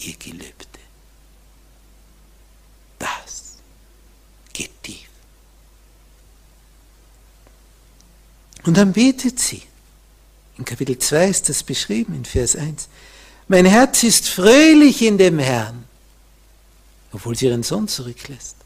ihr 0.00 0.14
Gelübde. 0.14 0.66
Das 2.98 3.56
geht 4.52 4.82
tief. 4.82 5.08
Und 8.64 8.76
dann 8.76 8.92
betet 8.92 9.38
sie. 9.38 9.62
In 10.56 10.64
Kapitel 10.64 10.98
2 10.98 11.28
ist 11.28 11.48
das 11.48 11.62
beschrieben, 11.62 12.14
in 12.14 12.24
Vers 12.24 12.56
1. 12.56 12.88
Mein 13.48 13.66
Herz 13.66 14.02
ist 14.02 14.28
fröhlich 14.28 15.02
in 15.02 15.18
dem 15.18 15.38
Herrn, 15.38 15.83
obwohl 17.14 17.36
sie 17.36 17.46
ihren 17.46 17.62
Sohn 17.62 17.88
zurücklässt. 17.88 18.56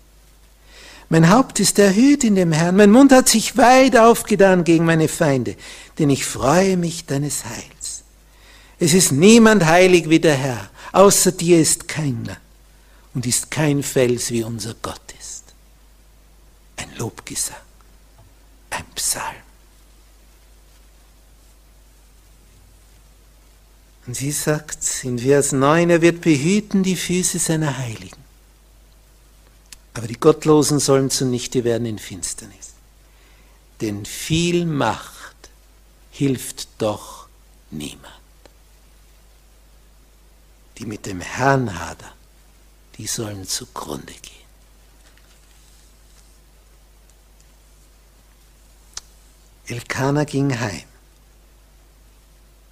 Mein 1.11 1.31
Haupt 1.31 1.61
ist 1.61 1.79
erhöht 1.79 2.25
in 2.25 2.35
dem 2.35 2.53
Herrn, 2.53 2.77
mein 2.77 2.91
Mund 2.91 3.13
hat 3.13 3.29
sich 3.29 3.57
weit 3.57 3.97
aufgetan 3.97 4.65
gegen 4.65 4.85
meine 4.85 5.09
Feinde, 5.09 5.57
denn 5.99 6.11
ich 6.11 6.25
freue 6.25 6.77
mich 6.77 7.07
deines 7.07 7.45
Heils. 7.45 8.03
Es 8.79 8.93
ist 8.95 9.13
niemand 9.13 9.65
heilig 9.65 10.09
wie 10.09 10.21
der 10.21 10.35
Herr, 10.35 10.71
außer 10.93 11.33
dir 11.33 11.61
ist 11.61 11.89
keiner 11.89 12.37
und 13.15 13.27
ist 13.27 13.51
kein 13.51 13.83
Fels 13.83 14.31
wie 14.31 14.43
unser 14.43 14.75
Gott 14.83 15.01
ist. 15.19 15.45
Ein 16.77 16.95
Lobgesang, 16.97 17.57
ein 18.71 18.85
Psalm. 18.95 19.25
Und 24.07 24.15
sie 24.15 24.33
sagt 24.33 24.79
in 25.05 25.19
Vers 25.19 25.53
9, 25.53 25.91
er 25.91 26.03
wird 26.03 26.21
behüten 26.23 26.83
die 26.83 26.97
Füße 26.97 27.39
seiner 27.39 27.77
Heiligen. 27.77 28.28
Aber 29.99 30.07
die 30.07 30.21
Gottlosen 30.21 30.79
sollen 30.79 31.11
zunichte 31.11 31.65
werden 31.65 31.85
in 31.85 31.99
Finsternis. 31.99 32.75
Denn 33.81 34.07
viel 34.07 34.65
Macht 34.65 35.51
hilft 36.13 36.69
doch 36.79 37.27
niemand. 37.73 38.15
Die 40.79 40.87
mit 40.87 41.05
dem 41.05 41.21
Herrn 41.21 41.77
hadern, 41.81 42.13
die 42.97 43.09
sollen 43.09 43.45
zugrunde 43.45 44.13
gehen. 44.13 44.47
Elkanah 49.67 50.23
ging 50.23 50.61
heim 50.61 50.87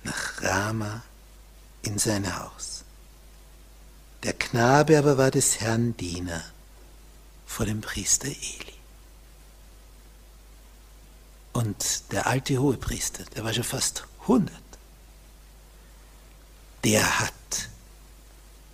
nach 0.04 0.42
Rama 0.42 1.02
in 1.82 1.98
sein 1.98 2.38
Haus. 2.38 2.84
Der 4.22 4.32
Knabe 4.32 4.96
aber 4.96 5.18
war 5.18 5.32
des 5.32 5.58
Herrn 5.58 5.96
Diener 5.96 6.44
vor 7.56 7.64
dem 7.64 7.80
Priester 7.80 8.28
Eli. 8.28 8.76
Und 11.54 12.02
der 12.12 12.26
alte 12.26 12.58
Hohepriester, 12.58 13.24
der 13.34 13.44
war 13.44 13.54
schon 13.54 13.64
fast 13.64 14.04
100, 14.22 14.52
der 16.84 17.20
hat 17.20 17.32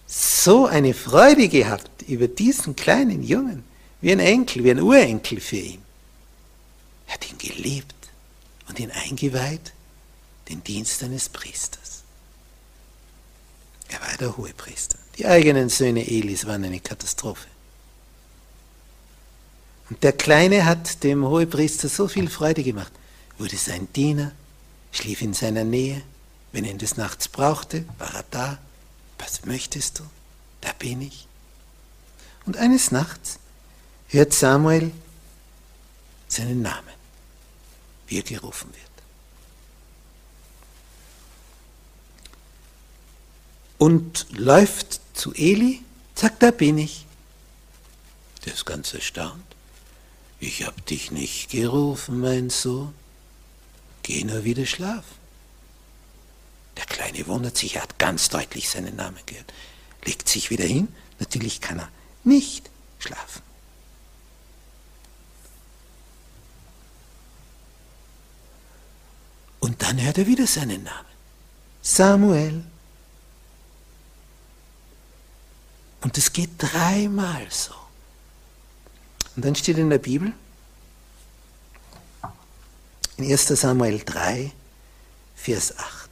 so 0.09 0.67
eine 0.67 0.95
Freude 0.95 1.49
gehabt 1.49 2.03
über 2.09 2.27
diesen 2.27 2.75
kleinen 2.75 3.23
Jungen, 3.23 3.63
wie 4.01 4.11
ein 4.11 4.19
Enkel, 4.19 4.65
wie 4.65 4.73
ein 4.73 4.81
Urenkel 4.81 5.41
für 5.41 5.59
ihn. 5.59 5.83
Er 7.07 7.15
hat 7.15 7.31
ihn 7.31 7.39
geliebt 7.39 7.95
und 8.67 8.81
ihn 8.81 8.91
eingeweiht, 8.91 9.73
den 10.49 10.65
Dienst 10.65 11.05
eines 11.05 11.29
Priesters. 11.29 12.03
Er 13.91 14.01
war 14.01 14.17
der 14.19 14.37
Hohepriester. 14.37 14.99
Die 15.19 15.27
eigenen 15.27 15.69
Söhne 15.69 16.05
Elis 16.05 16.49
waren 16.49 16.65
eine 16.65 16.81
Katastrophe. 16.81 17.52
Und 19.93 20.03
der 20.05 20.15
Kleine 20.15 20.65
hat 20.65 21.05
dem 21.05 21.23
Hohepriester 21.23 21.87
so 21.87 22.09
viel 22.09 22.31
Freude 22.31 22.63
gemacht, 22.63 22.91
wurde 23.37 23.59
sein 23.59 23.93
Diener, 23.93 24.33
schlief 24.91 25.21
in 25.21 25.35
seiner 25.35 25.65
Nähe, 25.65 26.01
wenn 26.51 26.65
er 26.65 26.71
ihn 26.71 26.79
des 26.79 26.97
Nachts 26.97 27.29
brauchte, 27.29 27.85
war 27.99 28.15
er 28.15 28.25
da. 28.31 28.59
Was 29.19 29.45
möchtest 29.45 29.99
du? 29.99 30.05
Da 30.63 30.73
bin 30.79 31.03
ich. 31.03 31.29
Und 32.47 32.57
eines 32.57 32.91
Nachts 32.91 33.39
hört 34.09 34.33
Samuel 34.33 34.93
seinen 36.27 36.63
Namen, 36.63 36.95
wie 38.07 38.17
er 38.17 38.23
gerufen 38.23 38.71
wird. 38.73 38.91
Und 43.77 44.27
läuft 44.31 45.03
zu 45.13 45.35
Eli, 45.35 45.83
sagt, 46.15 46.43
da 46.43 46.51
bin 46.51 46.79
ich. 46.79 47.05
Der 48.47 48.55
ist 48.55 48.65
ganz 48.65 48.95
erstaunt. 48.95 49.52
Ich 50.43 50.67
hab 50.67 50.85
dich 50.87 51.13
nicht 51.13 51.51
gerufen, 51.51 52.19
mein 52.19 52.51
Sohn. 52.51 52.93
Geh 54.03 54.25
nur 54.25 54.43
wieder 54.43 54.67
schlafen. 54.67 55.17
Der 56.77 56.85
Kleine 56.85 57.25
wundert 57.29 57.57
sich, 57.57 57.77
er 57.77 57.83
hat 57.83 58.01
ganz 58.01 58.29
deutlich 58.29 58.69
seinen 58.69 58.97
Namen 58.97 59.21
gehört. 59.25 59.53
Legt 60.05 60.29
sich 60.29 60.51
wieder 60.51 60.65
hin. 60.65 60.93
Natürlich 61.21 61.61
kann 61.61 61.79
er 61.79 61.89
nicht 62.25 62.71
schlafen. 62.99 63.41
Und 69.61 69.81
dann 69.81 70.03
hört 70.03 70.19
er 70.19 70.27
wieder 70.27 70.49
seinen 70.49 70.83
Namen. 70.83 71.09
Samuel. 71.83 72.65
Und 76.01 76.19
es 76.19 76.33
geht 76.33 76.51
dreimal 76.59 77.47
so. 77.49 77.82
Und 79.37 79.45
dann 79.45 79.55
steht 79.55 79.79
in 79.79 79.91
der 79.91 79.99
Bibel, 79.99 80.33
in 83.17 83.25
1 83.25 83.47
Samuel 83.49 84.01
3, 84.05 84.53
Vers 85.37 85.77
8. 85.79 86.11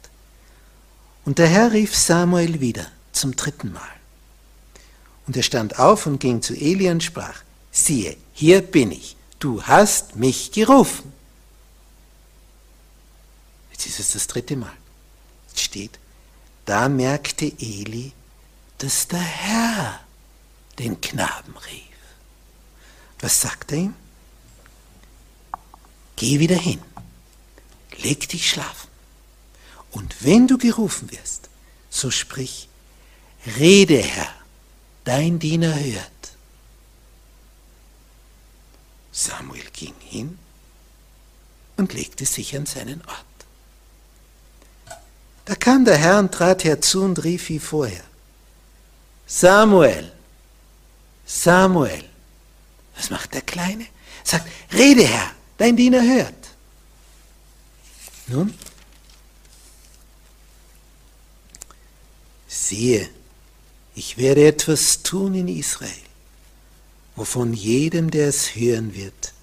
Und 1.25 1.37
der 1.37 1.47
Herr 1.47 1.71
rief 1.71 1.95
Samuel 1.95 2.61
wieder 2.61 2.87
zum 3.11 3.35
dritten 3.35 3.73
Mal. 3.73 3.89
Und 5.27 5.37
er 5.37 5.43
stand 5.43 5.77
auf 5.79 6.07
und 6.07 6.19
ging 6.19 6.41
zu 6.41 6.55
Eli 6.55 6.89
und 6.89 7.03
sprach, 7.03 7.43
siehe, 7.71 8.17
hier 8.33 8.61
bin 8.61 8.91
ich, 8.91 9.15
du 9.39 9.63
hast 9.63 10.15
mich 10.15 10.51
gerufen. 10.51 11.13
Jetzt 13.71 13.85
ist 13.85 13.99
es 13.99 14.11
das 14.13 14.27
dritte 14.27 14.55
Mal. 14.55 14.73
Jetzt 15.49 15.61
steht, 15.61 15.99
da 16.65 16.89
merkte 16.89 17.45
Eli, 17.45 18.13
dass 18.79 19.07
der 19.07 19.19
Herr 19.19 19.99
den 20.79 20.99
Knaben 20.99 21.55
rief. 21.57 21.90
Was 23.21 23.39
sagt 23.39 23.71
er 23.71 23.77
ihm? 23.77 23.95
Geh 26.15 26.39
wieder 26.39 26.55
hin, 26.55 26.81
leg 27.97 28.27
dich 28.29 28.49
schlafen. 28.49 28.89
Und 29.91 30.23
wenn 30.23 30.47
du 30.47 30.57
gerufen 30.57 31.11
wirst, 31.11 31.49
so 31.89 32.11
sprich, 32.11 32.67
rede 33.57 33.97
Herr, 33.97 34.33
dein 35.03 35.39
Diener 35.39 35.73
hört. 35.73 36.11
Samuel 39.11 39.69
ging 39.73 39.95
hin 39.99 40.39
und 41.77 41.93
legte 41.93 42.25
sich 42.25 42.55
an 42.55 42.65
seinen 42.65 43.01
Ort. 43.01 43.25
Da 45.45 45.55
kam 45.55 45.85
der 45.85 45.97
Herr 45.97 46.19
und 46.19 46.31
trat 46.31 46.63
herzu 46.63 47.03
und 47.03 47.23
rief 47.23 47.49
wie 47.49 47.59
vorher, 47.59 48.03
Samuel, 49.25 50.11
Samuel. 51.25 52.10
Macht 53.11 53.33
der 53.33 53.41
Kleine? 53.41 53.85
Sagt, 54.23 54.49
rede 54.71 55.05
Herr, 55.05 55.31
dein 55.57 55.75
Diener 55.75 56.01
hört. 56.01 56.33
Nun, 58.27 58.53
siehe, 62.47 63.09
ich 63.95 64.17
werde 64.17 64.47
etwas 64.47 65.03
tun 65.03 65.35
in 65.35 65.49
Israel, 65.49 65.91
wovon 67.17 67.53
jedem, 67.53 68.11
der 68.11 68.29
es 68.29 68.55
hören 68.55 68.95
wird, 68.95 69.33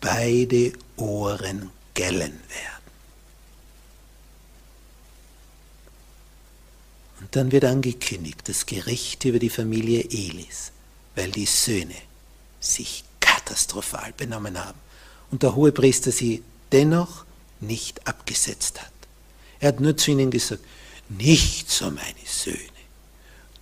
beide 0.00 0.72
Ohren 0.96 1.70
gellen 1.94 2.40
werden. 2.48 2.84
Und 7.20 7.36
dann 7.36 7.52
wird 7.52 7.64
angekündigt 7.66 8.40
das 8.48 8.66
Gericht 8.66 9.24
über 9.24 9.38
die 9.38 9.50
Familie 9.50 10.02
Elis, 10.02 10.72
weil 11.14 11.30
die 11.30 11.46
Söhne 11.46 12.09
sich 12.60 13.04
katastrophal 13.20 14.12
benommen 14.16 14.62
haben 14.62 14.78
und 15.30 15.42
der 15.42 15.56
Hohepriester 15.56 16.12
sie 16.12 16.44
dennoch 16.72 17.24
nicht 17.60 18.06
abgesetzt 18.06 18.80
hat. 18.80 18.92
Er 19.58 19.68
hat 19.68 19.80
nur 19.80 19.96
zu 19.96 20.12
ihnen 20.12 20.30
gesagt, 20.30 20.64
nicht 21.08 21.70
so 21.70 21.90
meine 21.90 22.26
Söhne, 22.26 22.58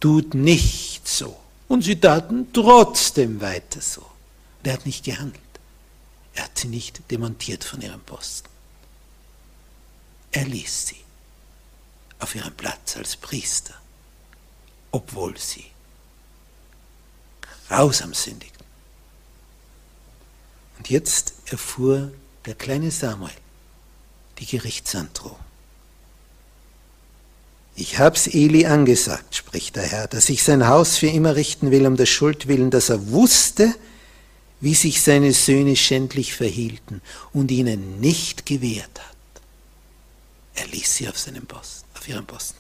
tut 0.01 0.35
nicht 0.35 1.09
so. 1.09 1.37
Und 1.67 1.83
sie 1.83 2.01
taten 2.01 2.53
trotzdem 2.53 3.41
weiter 3.41 3.81
so. 3.81 4.01
Und 4.03 4.67
er 4.67 4.75
hat 4.75 4.87
nicht 4.87 5.05
gehandelt. 5.05 5.43
Er 6.35 6.45
hat 6.45 6.59
sie 6.59 6.69
nicht 6.69 7.11
demontiert 7.11 7.65
von 7.65 7.81
ihrem 7.81 8.01
Posten. 8.01 8.49
er 10.31 10.45
ließ 10.45 10.87
sie 10.89 11.05
auf 12.21 12.35
ihrem 12.35 12.55
Platz 12.55 12.97
als 12.97 13.17
Priester, 13.17 13.75
obwohl 14.91 15.37
sie 15.39 15.67
grausam 17.69 18.15
sündigten. 18.15 18.58
Und 20.79 20.89
jetzt 20.89 21.35
erfuhr 21.47 22.13
der 22.47 22.55
kleine 22.55 22.91
Samuel 22.91 23.33
die 24.39 24.47
Gerichtsandrohung. 24.47 25.37
Ich 27.75 27.99
hab's 27.99 28.27
Eli 28.27 28.67
angesagt, 28.67 29.37
spricht 29.37 29.77
der 29.77 29.85
Herr, 29.85 30.09
dass 30.09 30.29
ich 30.29 30.43
sein 30.43 30.67
Haus 30.67 30.97
für 30.97 31.07
immer 31.07 31.37
richten 31.37 31.71
will 31.71 31.87
um 31.87 31.97
der 31.97 32.07
Schuld 32.07 32.49
willen, 32.49 32.71
dass 32.71 32.89
er 32.89 33.11
wusste, 33.11 33.73
wie 34.61 34.75
sich 34.75 35.03
seine 35.03 35.33
Söhne 35.33 35.77
schändlich 35.77 36.35
verhielten 36.35 37.01
und 37.33 37.51
ihnen 37.51 38.01
nicht 38.01 38.47
gewehrt 38.47 38.99
hat. 38.99 39.17
Er 40.57 40.67
ließ 40.67 40.97
sie 40.97 41.09
auf 41.09 41.19
seinem 41.19 41.47
Posten, 41.47 41.87
auf 41.95 42.09
ihrem 42.09 42.27
Posten. 42.27 42.59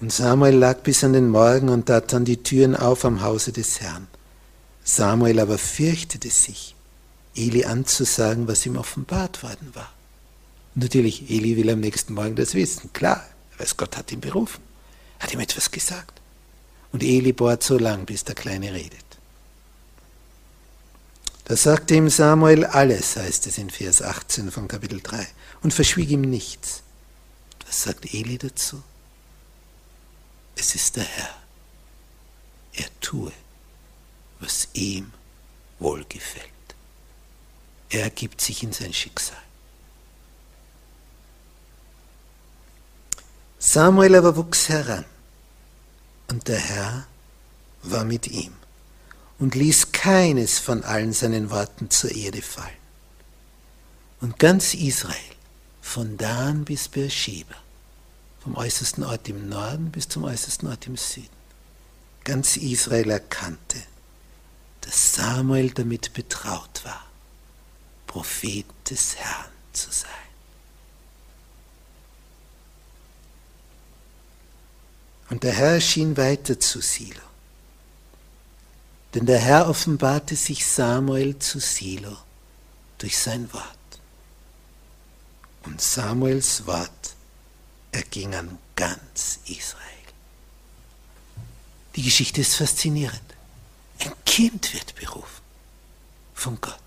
Und 0.00 0.12
Samuel 0.12 0.56
lag 0.56 0.82
bis 0.82 1.04
an 1.04 1.14
den 1.14 1.28
Morgen 1.28 1.68
und 1.68 1.86
tat 1.86 2.12
dann 2.12 2.24
die 2.24 2.42
Türen 2.42 2.76
auf 2.76 3.04
am 3.04 3.22
Hause 3.22 3.52
des 3.52 3.80
Herrn. 3.80 4.08
Samuel 4.84 5.40
aber 5.40 5.58
fürchtete 5.58 6.30
sich, 6.30 6.74
Eli 7.34 7.64
anzusagen, 7.64 8.46
was 8.46 8.66
ihm 8.66 8.76
offenbart 8.76 9.42
worden 9.42 9.74
war. 9.74 9.92
Und 10.74 10.84
natürlich, 10.84 11.30
Eli 11.30 11.56
will 11.56 11.70
am 11.70 11.80
nächsten 11.80 12.12
Morgen 12.12 12.36
das 12.36 12.54
wissen. 12.54 12.92
Klar, 12.92 13.26
weiß, 13.58 13.76
Gott 13.78 13.96
hat 13.96 14.12
ihn 14.12 14.20
berufen, 14.20 14.62
hat 15.18 15.32
ihm 15.32 15.40
etwas 15.40 15.70
gesagt. 15.70 16.20
Und 16.92 17.02
Eli 17.02 17.32
bohrt 17.32 17.62
so 17.62 17.78
lang, 17.78 18.04
bis 18.04 18.24
der 18.24 18.34
Kleine 18.34 18.74
redet. 18.74 19.04
Da 21.44 21.56
sagte 21.56 21.94
ihm 21.94 22.10
Samuel 22.10 22.64
alles, 22.64 23.16
heißt 23.16 23.46
es 23.46 23.56
in 23.56 23.70
Vers 23.70 24.02
18 24.02 24.50
von 24.50 24.68
Kapitel 24.68 25.00
3, 25.00 25.26
und 25.62 25.72
verschwieg 25.72 26.10
ihm 26.10 26.22
nichts. 26.22 26.82
Was 27.66 27.82
sagt 27.82 28.12
Eli 28.12 28.36
dazu? 28.36 28.82
Es 30.56 30.74
ist 30.74 30.96
der 30.96 31.04
Herr. 31.04 31.34
Er 32.72 32.88
tue, 33.00 33.32
was 34.40 34.68
ihm 34.72 35.12
wohlgefällt. 35.78 36.50
Er 37.90 38.04
ergibt 38.04 38.40
sich 38.40 38.62
in 38.62 38.72
sein 38.72 38.92
Schicksal. 38.92 39.36
Samuel 43.58 44.16
aber 44.16 44.36
wuchs 44.36 44.68
heran 44.68 45.04
und 46.28 46.48
der 46.48 46.58
Herr 46.58 47.06
war 47.82 48.04
mit 48.04 48.26
ihm 48.26 48.54
und 49.38 49.54
ließ 49.54 49.92
keines 49.92 50.58
von 50.58 50.82
allen 50.84 51.12
seinen 51.12 51.50
Worten 51.50 51.90
zur 51.90 52.12
Erde 52.14 52.42
fallen. 52.42 52.84
Und 54.20 54.38
ganz 54.38 54.74
Israel, 54.74 55.14
von 55.80 56.16
Dan 56.16 56.64
bis 56.64 56.88
Beersheba, 56.88 57.54
vom 58.46 58.56
äußersten 58.56 59.02
Ort 59.02 59.28
im 59.28 59.48
Norden 59.48 59.90
bis 59.90 60.08
zum 60.08 60.22
äußersten 60.22 60.68
Ort 60.68 60.86
im 60.86 60.96
Süden, 60.96 61.28
ganz 62.22 62.56
Israel 62.56 63.10
erkannte, 63.10 63.82
dass 64.82 65.14
Samuel 65.14 65.72
damit 65.72 66.12
betraut 66.12 66.84
war, 66.84 67.06
Prophet 68.06 68.64
des 68.88 69.16
Herrn 69.16 69.50
zu 69.72 69.90
sein. 69.90 70.10
Und 75.28 75.42
der 75.42 75.52
Herr 75.52 75.72
erschien 75.72 76.16
weiter 76.16 76.60
zu 76.60 76.80
Silo. 76.80 77.18
Denn 79.14 79.26
der 79.26 79.40
Herr 79.40 79.68
offenbarte 79.68 80.36
sich 80.36 80.64
Samuel 80.64 81.36
zu 81.40 81.58
Silo 81.58 82.16
durch 82.98 83.18
sein 83.18 83.52
Wort. 83.52 83.64
Und 85.64 85.80
Samuels 85.80 86.64
Wort 86.68 87.15
erging 87.92 88.34
an 88.34 88.58
ganz 88.74 89.40
Israel. 89.46 89.82
Die 91.96 92.02
Geschichte 92.02 92.42
ist 92.42 92.56
faszinierend. 92.56 93.22
Ein 94.00 94.12
Kind 94.24 94.74
wird 94.74 94.94
berufen 94.96 95.42
von 96.34 96.60
Gott. 96.60 96.78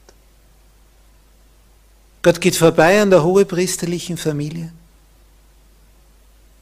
Gott 2.22 2.42
geht 2.42 2.56
vorbei 2.56 3.02
an 3.02 3.10
der 3.10 3.24
hohepriesterlichen 3.24 4.18
Familie, 4.18 4.72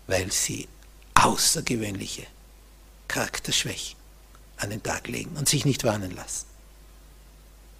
weil 0.06 0.32
sie 0.32 0.68
außergewöhnliche 1.16 2.28
Charakterschwächen 3.08 3.98
an 4.58 4.70
den 4.70 4.82
Tag 4.82 5.08
legen 5.08 5.36
und 5.36 5.50
sich 5.50 5.66
nicht 5.66 5.84
warnen 5.84 6.16
lassen. 6.16 6.46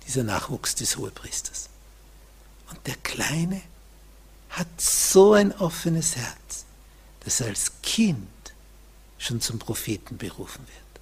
Dieser 0.06 0.24
Nachwuchs 0.24 0.76
des 0.76 0.98
Hohepriesters. 0.98 1.70
Und 2.70 2.86
der 2.88 2.96
Kleine 2.96 3.62
hat 4.50 4.68
so 4.80 5.34
ein 5.34 5.52
offenes 5.54 6.16
Herz, 6.16 6.66
dass 7.22 7.42
er 7.42 7.48
als 7.48 7.72
Kind 7.82 8.28
schon 9.18 9.42
zum 9.42 9.60
Propheten 9.60 10.18
berufen 10.18 10.66
wird. 10.68 11.02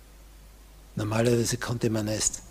Normalerweise 0.96 1.58
konnte 1.58 1.90
man 1.90 2.08
erst 2.08 2.42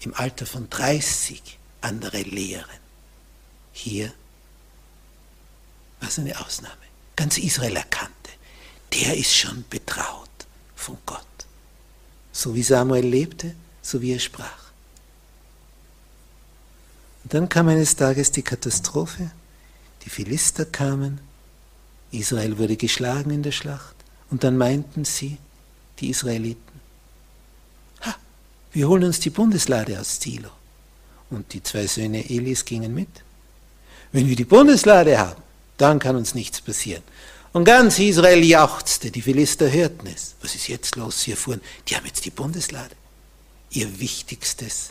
im 0.00 0.14
Alter 0.14 0.46
von 0.46 0.68
30 0.68 1.58
andere 1.80 2.22
lehren. 2.22 2.80
Hier 3.72 4.12
war 6.00 6.08
es 6.08 6.18
eine 6.18 6.38
Ausnahme. 6.38 6.76
Ganz 7.16 7.38
Israel 7.38 7.76
erkannte 7.76 8.20
der 8.92 9.16
ist 9.16 9.34
schon 9.34 9.64
betraut 9.68 10.28
von 10.74 10.98
Gott. 11.06 11.26
So 12.32 12.54
wie 12.54 12.62
Samuel 12.62 13.06
lebte, 13.06 13.54
so 13.82 14.00
wie 14.00 14.12
er 14.12 14.18
sprach. 14.18 14.70
Und 17.24 17.34
dann 17.34 17.48
kam 17.48 17.68
eines 17.68 17.96
Tages 17.96 18.30
die 18.32 18.42
Katastrophe, 18.42 19.30
die 20.04 20.10
Philister 20.10 20.64
kamen, 20.64 21.20
Israel 22.10 22.58
wurde 22.58 22.76
geschlagen 22.76 23.30
in 23.30 23.42
der 23.42 23.52
Schlacht 23.52 23.94
und 24.30 24.44
dann 24.44 24.56
meinten 24.56 25.04
sie, 25.04 25.38
die 25.98 26.10
Israeliten, 26.10 26.80
ha, 28.00 28.14
wir 28.72 28.88
holen 28.88 29.04
uns 29.04 29.20
die 29.20 29.30
Bundeslade 29.30 30.00
aus 30.00 30.20
Silo. 30.20 30.50
Und 31.28 31.52
die 31.52 31.62
zwei 31.62 31.86
Söhne 31.86 32.28
Elis 32.28 32.64
gingen 32.64 32.92
mit. 32.92 33.08
Wenn 34.10 34.28
wir 34.28 34.34
die 34.34 34.44
Bundeslade 34.44 35.18
haben, 35.18 35.40
dann 35.76 36.00
kann 36.00 36.16
uns 36.16 36.34
nichts 36.34 36.60
passieren. 36.60 37.04
Und 37.52 37.64
ganz 37.64 37.98
Israel 37.98 38.42
jauchzte, 38.44 39.10
die 39.10 39.22
Philister 39.22 39.70
hörten 39.70 40.06
es. 40.06 40.34
Was 40.40 40.54
ist 40.54 40.68
jetzt 40.68 40.96
los? 40.96 41.22
Sie 41.22 41.32
erfuhren, 41.32 41.60
die 41.88 41.96
haben 41.96 42.06
jetzt 42.06 42.24
die 42.24 42.30
Bundeslade, 42.30 42.94
ihr 43.70 44.00
wichtigstes 44.00 44.90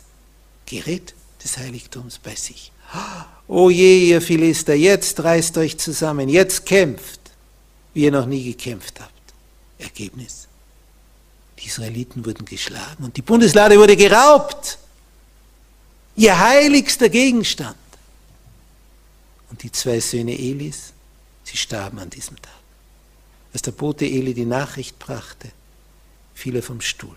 Gerät 0.66 1.14
des 1.42 1.56
Heiligtums 1.58 2.18
bei 2.18 2.34
sich. 2.34 2.72
O 3.46 3.70
je, 3.70 4.08
ihr 4.08 4.20
Philister, 4.20 4.74
jetzt 4.74 5.22
reißt 5.22 5.56
euch 5.58 5.78
zusammen, 5.78 6.28
jetzt 6.28 6.66
kämpft, 6.66 7.20
wie 7.94 8.04
ihr 8.04 8.12
noch 8.12 8.26
nie 8.26 8.44
gekämpft 8.44 9.00
habt. 9.00 9.12
Ergebnis. 9.78 10.48
Die 11.58 11.66
Israeliten 11.66 12.24
wurden 12.24 12.44
geschlagen 12.44 13.04
und 13.04 13.16
die 13.16 13.22
Bundeslade 13.22 13.78
wurde 13.78 13.96
geraubt. 13.96 14.78
Ihr 16.16 16.38
heiligster 16.38 17.08
Gegenstand. 17.08 17.76
Und 19.50 19.62
die 19.62 19.72
zwei 19.72 20.00
Söhne 20.00 20.38
Elis 20.38 20.92
Sie 21.50 21.56
starben 21.56 21.98
an 21.98 22.10
diesem 22.10 22.40
Tag. 22.40 22.54
Als 23.52 23.62
der 23.62 23.72
Bote 23.72 24.04
Eli 24.04 24.34
die 24.34 24.44
Nachricht 24.44 25.00
brachte, 25.00 25.50
fiel 26.32 26.54
er 26.54 26.62
vom 26.62 26.80
Stuhl, 26.80 27.16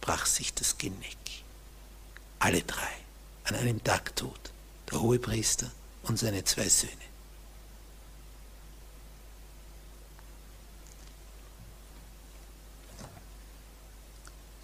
brach 0.00 0.26
sich 0.26 0.54
das 0.54 0.78
Genick. 0.78 1.16
Alle 2.38 2.62
drei 2.62 2.88
an 3.48 3.56
einem 3.56 3.82
Tag 3.82 4.14
tot, 4.16 4.52
der 4.90 5.00
Hohepriester 5.00 5.70
und 6.04 6.18
seine 6.18 6.44
zwei 6.44 6.68
Söhne. 6.68 6.92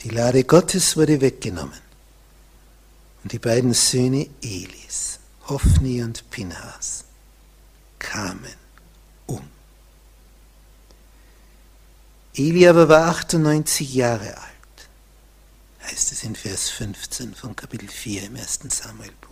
Die 0.00 0.10
Lade 0.10 0.44
Gottes 0.44 0.96
wurde 0.96 1.20
weggenommen 1.20 1.80
und 3.22 3.32
die 3.32 3.38
beiden 3.38 3.72
Söhne 3.72 4.28
Elis, 4.42 5.18
Hophni 5.48 6.02
und 6.02 6.30
Pinhas, 6.30 7.04
kamen 7.98 8.64
Eli 12.36 12.66
aber 12.66 12.88
war 12.88 13.08
98 13.08 13.94
Jahre 13.94 14.36
alt, 14.36 14.53
heißt 15.84 16.12
es 16.12 16.24
in 16.24 16.34
Vers 16.34 16.70
15 16.70 17.34
von 17.34 17.54
Kapitel 17.54 17.88
4 17.88 18.24
im 18.24 18.36
ersten 18.36 18.70
Samuelbuch. 18.70 19.30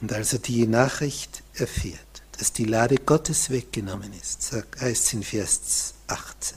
Und 0.00 0.12
als 0.12 0.32
er 0.32 0.38
die 0.38 0.66
Nachricht 0.66 1.42
erfährt, 1.54 1.98
dass 2.38 2.52
die 2.52 2.64
Lade 2.64 2.96
Gottes 2.96 3.50
weggenommen 3.50 4.12
ist, 4.12 4.52
heißt 4.52 5.06
es 5.06 5.12
in 5.12 5.22
Vers 5.24 5.94
18. 6.06 6.56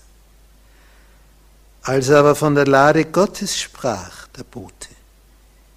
Als 1.83 2.09
er 2.09 2.19
aber 2.19 2.35
von 2.35 2.53
der 2.53 2.67
Lade 2.67 3.05
Gottes 3.05 3.59
sprach, 3.59 4.27
der 4.27 4.43
Bote, 4.43 4.89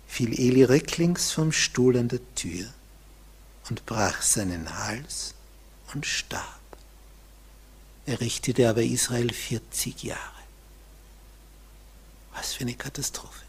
fiel 0.06 0.38
Eli 0.38 0.64
rücklings 0.64 1.32
vom 1.32 1.50
Stuhl 1.50 1.96
an 1.96 2.08
der 2.08 2.20
Tür 2.34 2.66
und 3.70 3.86
brach 3.86 4.20
seinen 4.20 4.78
Hals 4.84 5.34
und 5.94 6.04
starb. 6.04 6.44
Er 8.04 8.20
richtete 8.20 8.68
aber 8.68 8.82
Israel 8.82 9.32
40 9.32 10.04
Jahre. 10.04 10.33
Was 12.34 12.54
für 12.54 12.62
eine 12.62 12.74
Katastrophe. 12.74 13.44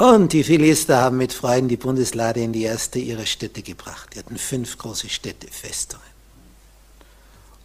Und 0.00 0.32
die 0.32 0.44
Philister 0.44 0.96
haben 0.96 1.18
mit 1.18 1.34
Freuden 1.34 1.68
die 1.68 1.76
Bundeslade 1.76 2.40
in 2.40 2.54
die 2.54 2.62
erste 2.62 2.98
ihrer 2.98 3.26
Städte 3.26 3.60
gebracht. 3.60 4.14
Die 4.14 4.18
hatten 4.18 4.38
fünf 4.38 4.78
große 4.78 5.10
Städte, 5.10 5.46
Festungen. 5.48 6.02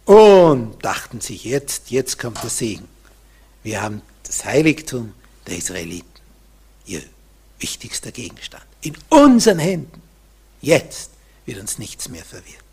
Und 0.04 0.84
dachten 0.84 1.22
sich, 1.22 1.44
jetzt, 1.44 1.90
jetzt 1.90 2.18
kommt 2.18 2.42
der 2.42 2.50
Segen. 2.50 2.86
Wir 3.62 3.80
haben 3.80 4.02
das 4.22 4.44
Heiligtum 4.44 5.14
der 5.46 5.56
Israeliten, 5.56 6.10
ihr 6.84 7.02
wichtigster 7.58 8.12
Gegenstand, 8.12 8.66
in 8.82 8.98
unseren 9.08 9.58
Händen. 9.58 10.02
Jetzt 10.60 11.12
wird 11.46 11.58
uns 11.58 11.78
nichts 11.78 12.10
mehr 12.10 12.24
verwirrt. 12.24 12.65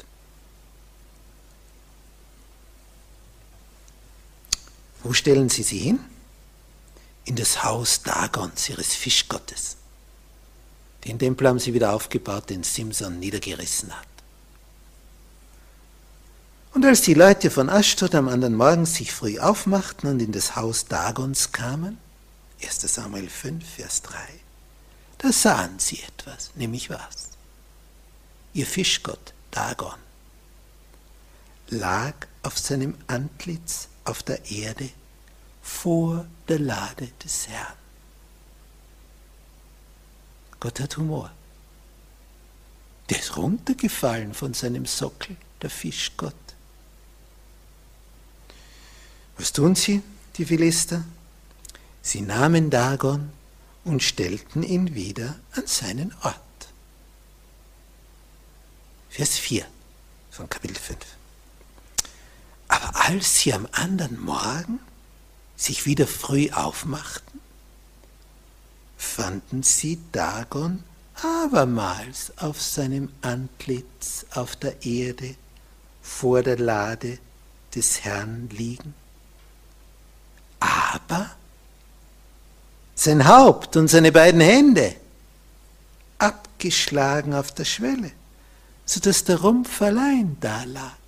Wo 5.04 5.14
stellen 5.14 5.50
Sie 5.50 5.64
sie 5.64 5.80
hin? 5.80 6.00
in 7.26 7.36
das 7.36 7.64
Haus 7.64 8.04
Dagons, 8.04 8.70
ihres 8.70 8.94
Fischgottes. 8.94 9.78
Den 11.06 11.20
Tempel 11.20 11.48
haben 11.48 11.60
sie 11.60 11.74
wieder 11.74 11.94
aufgebaut, 11.94 12.50
den 12.50 12.64
Simson 12.64 13.20
niedergerissen 13.20 13.98
hat. 13.98 14.08
Und 16.74 16.86
als 16.86 17.02
die 17.02 17.14
Leute 17.14 17.52
von 17.52 17.70
Ashdod 17.70 18.16
am 18.16 18.28
anderen 18.28 18.56
Morgen 18.56 18.86
sich 18.86 19.12
früh 19.12 19.40
aufmachten 19.40 20.10
und 20.10 20.22
in 20.22 20.32
das 20.32 20.56
Haus 20.56 20.86
Dagons 20.86 21.52
kamen, 21.52 21.98
1 22.62 22.82
Samuel 22.82 23.30
5, 23.30 23.64
Vers 23.76 24.02
3, 24.02 24.18
da 25.20 25.32
sahen 25.32 25.78
sie 25.78 26.02
etwas, 26.02 26.52
nämlich 26.56 26.90
was? 26.90 27.30
Ihr 28.54 28.66
Fischgott 28.66 29.34
Dagon 29.52 29.94
lag 31.70 32.14
auf 32.44 32.58
seinem 32.58 32.96
Antlitz 33.08 33.88
auf 34.06 34.24
der 34.24 34.50
Erde 34.50 34.90
vor 35.62 36.26
der 36.48 36.60
Lade 36.60 37.10
des 37.24 37.48
Herrn. 37.48 37.74
Gott 40.60 40.80
hat 40.80 40.98
Humor. 40.98 41.32
Der 43.10 43.20
ist 43.20 43.36
runtergefallen 43.36 44.34
von 44.34 44.54
seinem 44.54 44.86
Sockel, 44.86 45.36
der 45.62 45.70
Fischgott. 45.70 46.34
Was 49.38 49.52
tun 49.52 49.76
sie, 49.76 50.02
die 50.38 50.46
Philister? 50.46 51.04
Sie 52.02 52.22
nahmen 52.22 52.70
Dagon 52.70 53.32
und 53.84 54.04
stellten 54.04 54.64
ihn 54.64 54.96
wieder 54.96 55.40
an 55.54 55.68
seinen 55.68 56.14
Ort. 56.24 56.40
Vers 59.10 59.38
4 59.38 59.66
von 60.32 60.50
Kapitel 60.50 60.76
5. 60.76 60.98
Aber 62.74 63.08
als 63.08 63.42
sie 63.42 63.54
am 63.54 63.68
anderen 63.72 64.20
Morgen 64.20 64.80
sich 65.56 65.86
wieder 65.86 66.08
früh 66.08 66.50
aufmachten, 66.50 67.40
fanden 68.98 69.62
sie 69.62 70.00
Dagon 70.12 70.84
abermals 71.22 72.34
auf 72.38 72.60
seinem 72.60 73.12
Antlitz 73.22 74.26
auf 74.34 74.56
der 74.56 74.84
Erde 74.84 75.36
vor 76.02 76.42
der 76.42 76.58
Lade 76.58 77.20
des 77.76 78.04
Herrn 78.04 78.50
liegen. 78.50 78.96
Aber 80.60 81.30
sein 82.96 83.28
Haupt 83.28 83.78
und 83.78 83.88
seine 83.88 84.12
beiden 84.12 84.42
Hände 84.42 84.96
abgeschlagen 86.18 87.36
auf 87.36 87.52
der 87.52 87.66
Schwelle, 87.66 88.14
sodass 88.84 89.26
der 89.26 89.42
Rumpf 89.42 89.80
allein 89.80 90.38
da 90.40 90.64
lag. 90.64 91.03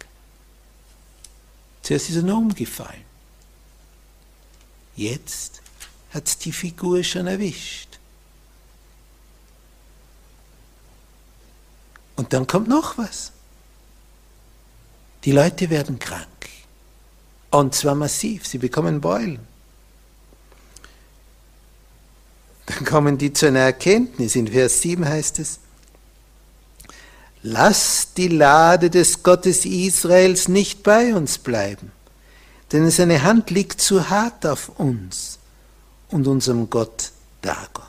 Zuerst 1.85 2.09
ist 2.09 2.15
er 2.15 2.23
nur 2.23 2.39
umgefallen. 2.39 3.03
Jetzt 4.95 5.61
hat 6.15 6.27
es 6.27 6.39
die 6.39 6.51
Figur 6.51 7.03
schon 7.03 7.27
erwischt. 7.27 7.99
Und 12.15 12.33
dann 12.33 12.47
kommt 12.47 12.67
noch 12.67 12.97
was. 12.97 13.33
Die 15.25 15.31
Leute 15.31 15.69
werden 15.69 15.99
krank. 15.99 16.25
Und 17.51 17.75
zwar 17.75 17.93
massiv. 17.93 18.47
Sie 18.47 18.57
bekommen 18.57 18.99
Beulen. 18.99 19.45
Dann 22.65 22.83
kommen 22.83 23.19
die 23.19 23.31
zu 23.31 23.45
einer 23.45 23.59
Erkenntnis. 23.59 24.35
In 24.35 24.47
Vers 24.47 24.81
7 24.81 25.07
heißt 25.07 25.37
es, 25.37 25.59
Lass 27.47 28.13
die 28.13 28.27
Lade 28.27 28.89
des 28.89 29.21
Gottes 29.21 29.65
Israels 29.65 30.47
nicht 30.47 30.81
bei 30.83 31.13
uns 31.13 31.37
bleiben 31.37 31.91
denn 32.71 32.89
seine 32.91 33.23
Hand 33.23 33.51
liegt 33.51 33.79
zu 33.79 34.09
hart 34.09 34.45
auf 34.45 34.69
uns 34.79 35.39
und 36.09 36.27
unserem 36.27 36.69
Gott 36.69 37.11
Dagon. 37.41 37.85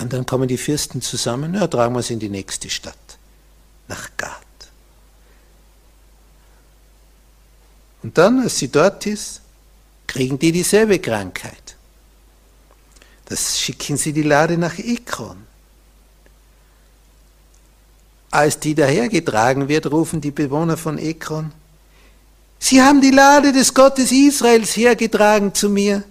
Und 0.00 0.12
dann 0.12 0.26
kommen 0.26 0.48
die 0.48 0.58
Fürsten 0.58 1.02
zusammen, 1.02 1.54
ja, 1.54 1.66
tragen 1.66 1.94
wir 1.94 2.02
sie 2.02 2.14
in 2.14 2.20
die 2.20 2.28
nächste 2.28 2.70
Stadt, 2.70 3.18
nach 3.88 4.08
Gad. 4.16 4.32
Und 8.02 8.16
dann, 8.16 8.40
als 8.40 8.58
sie 8.58 8.68
dort 8.68 9.06
ist, 9.06 9.40
kriegen 10.06 10.38
die 10.38 10.52
dieselbe 10.52 10.98
Krankheit. 10.98 11.76
Das 13.24 13.58
schicken 13.58 13.96
sie 13.96 14.12
die 14.12 14.22
Lade 14.22 14.56
nach 14.56 14.78
Ekron. 14.78 15.46
Als 18.30 18.60
die 18.60 18.74
dahergetragen 18.74 19.68
wird, 19.68 19.90
rufen 19.90 20.20
die 20.20 20.30
Bewohner 20.30 20.76
von 20.76 20.98
Ekron, 20.98 21.52
Sie 22.58 22.82
haben 22.82 23.00
die 23.00 23.10
Lade 23.10 23.52
des 23.52 23.72
Gottes 23.72 24.10
Israels 24.10 24.76
hergetragen 24.76 25.54
zu 25.54 25.68
mir, 25.68 26.02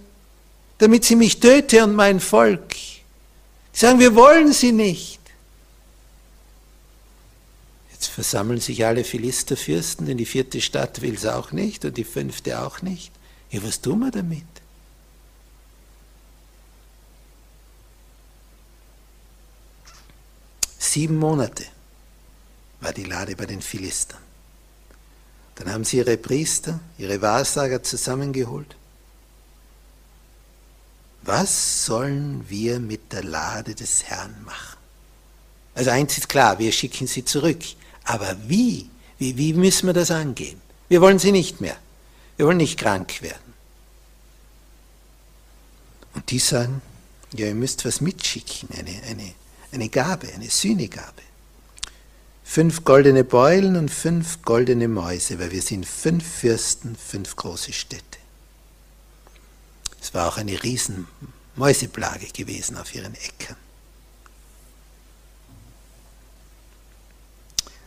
damit 0.78 1.04
sie 1.04 1.16
mich 1.16 1.40
töte 1.40 1.84
und 1.84 1.94
mein 1.94 2.20
Volk. 2.20 2.74
Sie 3.72 3.80
sagen, 3.80 3.98
wir 3.98 4.14
wollen 4.14 4.52
sie 4.52 4.72
nicht. 4.72 5.20
Jetzt 7.92 8.08
versammeln 8.08 8.60
sich 8.60 8.86
alle 8.86 9.04
Philisterfürsten, 9.04 10.06
denn 10.06 10.16
die 10.16 10.26
vierte 10.26 10.60
Stadt 10.60 11.02
will 11.02 11.14
es 11.14 11.26
auch 11.26 11.52
nicht 11.52 11.84
und 11.84 11.96
die 11.96 12.04
fünfte 12.04 12.60
auch 12.60 12.80
nicht. 12.80 13.12
Ja, 13.50 13.62
was 13.62 13.80
tun 13.80 14.00
wir 14.00 14.10
damit? 14.10 14.44
Sieben 20.78 21.16
Monate 21.16 21.64
war 22.80 22.92
die 22.92 23.04
Lade 23.04 23.36
bei 23.36 23.46
den 23.46 23.62
Philistern. 23.62 24.20
Dann 25.56 25.72
haben 25.72 25.84
sie 25.84 25.98
ihre 25.98 26.16
Priester, 26.16 26.78
ihre 26.98 27.20
Wahrsager 27.20 27.82
zusammengeholt. 27.82 28.76
Was 31.22 31.84
sollen 31.84 32.48
wir 32.48 32.78
mit 32.78 33.12
der 33.12 33.24
Lade 33.24 33.74
des 33.74 34.04
Herrn 34.04 34.34
machen? 34.44 34.78
Also 35.74 35.90
eins 35.90 36.16
ist 36.16 36.28
klar, 36.28 36.58
wir 36.58 36.72
schicken 36.72 37.06
sie 37.06 37.24
zurück. 37.24 37.62
Aber 38.04 38.36
wie? 38.46 38.88
Wie, 39.18 39.36
wie 39.36 39.52
müssen 39.52 39.86
wir 39.86 39.92
das 39.92 40.10
angehen? 40.10 40.60
Wir 40.88 41.00
wollen 41.00 41.18
sie 41.18 41.32
nicht 41.32 41.60
mehr. 41.60 41.76
Wir 42.36 42.46
wollen 42.46 42.56
nicht 42.56 42.78
krank 42.78 43.20
werden. 43.20 43.54
Und 46.14 46.30
die 46.30 46.38
sagen, 46.38 46.80
ja, 47.32 47.46
ihr 47.46 47.54
müsst 47.54 47.84
was 47.84 48.00
mitschicken, 48.00 48.68
eine, 48.76 49.02
eine, 49.02 49.34
eine 49.72 49.88
Gabe, 49.88 50.32
eine 50.32 50.48
Sühnegabe 50.48 51.27
fünf 52.58 52.82
goldene 52.82 53.22
Beulen 53.22 53.76
und 53.76 53.88
fünf 53.88 54.42
goldene 54.42 54.88
Mäuse, 54.88 55.38
weil 55.38 55.52
wir 55.52 55.62
sind 55.62 55.86
fünf 55.86 56.26
Fürsten, 56.26 56.96
fünf 56.96 57.36
große 57.36 57.72
Städte. 57.72 58.18
Es 60.02 60.12
war 60.12 60.26
auch 60.26 60.38
eine 60.38 60.60
riesen 60.64 61.06
Mäuseplage 61.54 62.26
gewesen 62.26 62.76
auf 62.76 62.92
ihren 62.96 63.14
Äckern. 63.14 63.54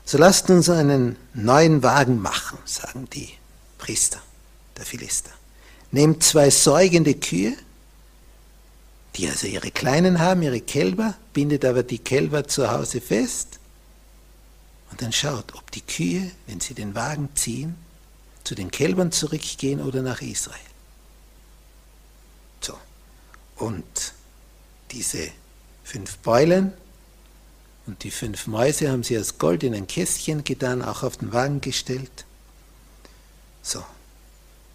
So 0.06 0.18
lasst 0.18 0.50
uns 0.50 0.70
einen 0.70 1.18
neuen 1.34 1.84
Wagen 1.84 2.22
machen, 2.22 2.58
sagen 2.64 3.10
die 3.12 3.28
Priester 3.78 4.22
der 4.78 4.86
Philister. 4.86 5.32
Nehmt 5.92 6.24
zwei 6.24 6.50
säugende 6.50 7.16
Kühe, 7.16 7.58
die 9.18 9.28
also 9.28 9.48
ihre 9.48 9.72
Kleinen 9.72 10.20
haben, 10.20 10.44
ihre 10.44 10.62
Kälber, 10.62 11.16
bindet 11.34 11.66
aber 11.66 11.84
die 11.84 12.00
Kälber 12.00 12.48
zu 12.48 12.72
Hause 12.72 13.02
fest 13.02 13.58
und 14.92 15.02
dann 15.02 15.12
schaut, 15.14 15.56
ob 15.56 15.72
die 15.72 15.82
Kühe, 15.82 16.32
wenn 16.48 16.60
sie 16.60 16.74
den 16.74 16.94
Wagen 16.96 17.30
ziehen, 17.36 17.76
zu 18.44 18.56
den 18.56 18.72
Kälbern 18.72 19.12
zurückgehen 19.12 19.82
oder 19.82 20.02
nach 20.02 20.22
Israel. 20.22 20.60
So. 22.60 22.78
Und 23.56 24.14
diese 24.92 25.30
fünf 25.84 26.18
Beulen 26.18 26.74
und 27.88 28.04
die 28.04 28.12
fünf 28.12 28.48
Mäuse 28.48 28.92
haben 28.92 29.04
sie 29.04 29.18
aus 29.18 29.38
Gold 29.38 29.64
in 29.64 29.74
ein 29.74 29.88
Kästchen 29.88 30.44
getan, 30.44 30.82
auch 30.82 31.04
auf 31.04 31.18
den 31.18 31.34
Wagen 31.34 31.62
gestellt. 31.62 32.26
So. 33.62 33.84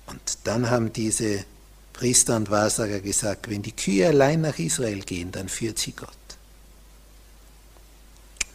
Und 0.06 0.38
dann 0.44 0.70
haben 0.70 0.92
diese 0.92 1.44
Priester 1.92 2.36
und 2.36 2.50
Wahrsager 2.50 3.00
gesagt, 3.00 3.50
wenn 3.50 3.62
die 3.62 3.72
Kühe 3.72 4.06
allein 4.08 4.40
nach 4.40 4.58
Israel 4.58 5.00
gehen, 5.00 5.32
dann 5.32 5.48
führt 5.48 5.78
sie 5.78 5.92
Gott. 5.92 6.10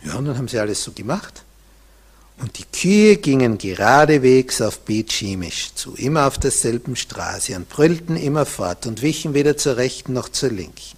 Ja, 0.04 0.15
und 0.15 0.26
dann 0.26 0.38
haben 0.38 0.47
sie 0.47 0.60
alles 0.60 0.84
so 0.84 0.91
gemacht. 0.91 1.43
Und 2.41 2.58
die 2.58 2.65
Kühe 2.65 3.17
gingen 3.17 3.60
geradewegs 3.60 4.62
auf 4.62 4.80
Bethshemesh 4.80 5.75
zu, 5.75 5.93
immer 5.93 6.25
auf 6.25 6.39
derselben 6.39 6.95
Straße 6.95 7.56
und 7.56 7.69
brüllten 7.69 8.15
immerfort 8.15 8.88
und 8.88 9.04
wichen 9.04 9.36
weder 9.36 9.58
zur 9.58 9.77
rechten 9.77 10.13
noch 10.13 10.27
zur 10.27 10.49
linken. 10.49 10.97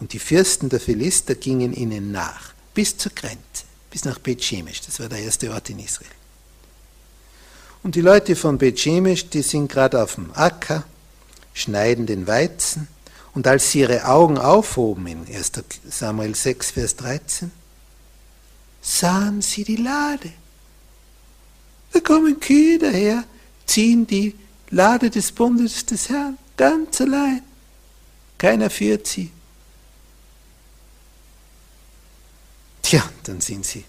Und 0.00 0.14
die 0.14 0.18
Fürsten 0.18 0.70
der 0.70 0.80
Philister 0.80 1.34
gingen 1.34 1.74
ihnen 1.74 2.10
nach, 2.10 2.54
bis 2.72 2.96
zur 2.96 3.12
Grenze, 3.12 3.64
bis 3.90 4.06
nach 4.06 4.18
Bethshemesh, 4.18 4.80
das 4.80 4.98
war 4.98 5.10
der 5.10 5.18
erste 5.18 5.52
Ort 5.52 5.68
in 5.68 5.78
Israel. 5.78 6.10
Und 7.82 7.94
die 7.94 8.00
Leute 8.00 8.34
von 8.34 8.56
Bethshemesh, 8.56 9.28
die 9.28 9.42
sind 9.42 9.70
gerade 9.70 10.02
auf 10.02 10.14
dem 10.14 10.32
Acker, 10.32 10.84
schneiden 11.52 12.06
den 12.06 12.26
Weizen, 12.26 12.88
und 13.34 13.46
als 13.46 13.70
sie 13.70 13.80
ihre 13.80 14.06
Augen 14.06 14.38
aufhoben 14.38 15.06
in 15.06 15.26
1 15.26 15.52
Samuel 15.90 16.34
6, 16.34 16.70
Vers 16.70 16.96
13, 16.96 17.50
sahen 18.80 19.42
sie 19.42 19.64
die 19.64 19.76
Lade. 19.76 20.32
Da 21.92 22.00
kommen 22.00 22.40
Kühe 22.40 22.78
daher, 22.78 23.24
ziehen 23.66 24.06
die 24.06 24.34
Lade 24.70 25.10
des 25.10 25.32
Bundes 25.32 25.84
des 25.86 26.08
Herrn 26.08 26.38
ganz 26.56 27.00
allein. 27.00 27.42
Keiner 28.38 28.70
führt 28.70 29.06
sie. 29.06 29.30
Tja, 32.82 33.08
dann 33.24 33.40
sind 33.40 33.64
sie 33.64 33.84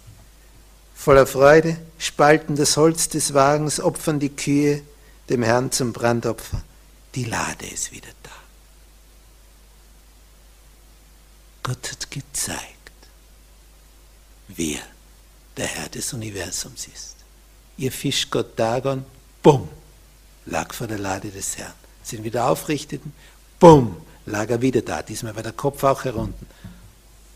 voller 1.04 1.28
Freude, 1.28 1.78
spalten 1.98 2.56
das 2.56 2.78
Holz 2.78 3.10
des 3.10 3.34
Wagens, 3.34 3.82
opfern 3.82 4.22
die 4.22 4.30
Kühe 4.30 4.84
dem 5.28 5.44
Herrn 5.44 5.70
zum 5.70 5.92
Brandopfer. 5.92 6.63
Die 7.13 7.26
Lade 7.26 7.68
ist 7.68 7.92
wieder 7.92 8.08
da. 8.24 8.32
Gott 11.63 11.92
hat 11.92 12.10
gezeigt, 12.10 12.92
wer 14.48 14.80
der 15.58 15.68
Herr 15.68 15.89
des 15.89 16.13
Universums 16.13 16.88
ist. 16.88 17.12
Ihr 17.77 17.91
Fischgott 17.91 18.57
Dagon, 18.57 19.05
bumm, 19.41 19.69
lag 20.45 20.73
vor 20.73 20.88
der 20.88 20.99
Lade 20.99 21.29
des 21.29 21.57
Herrn. 21.57 21.73
Sind 22.03 22.23
wieder 22.23 22.47
aufrichteten, 22.49 23.13
bumm, 23.59 23.97
lag 24.25 24.49
er 24.49 24.62
wieder 24.62 24.81
da. 24.81 25.01
Diesmal 25.01 25.36
war 25.36 25.43
der 25.43 25.53
Kopf 25.53 25.83
auch 25.83 26.03
herunten 26.03 26.47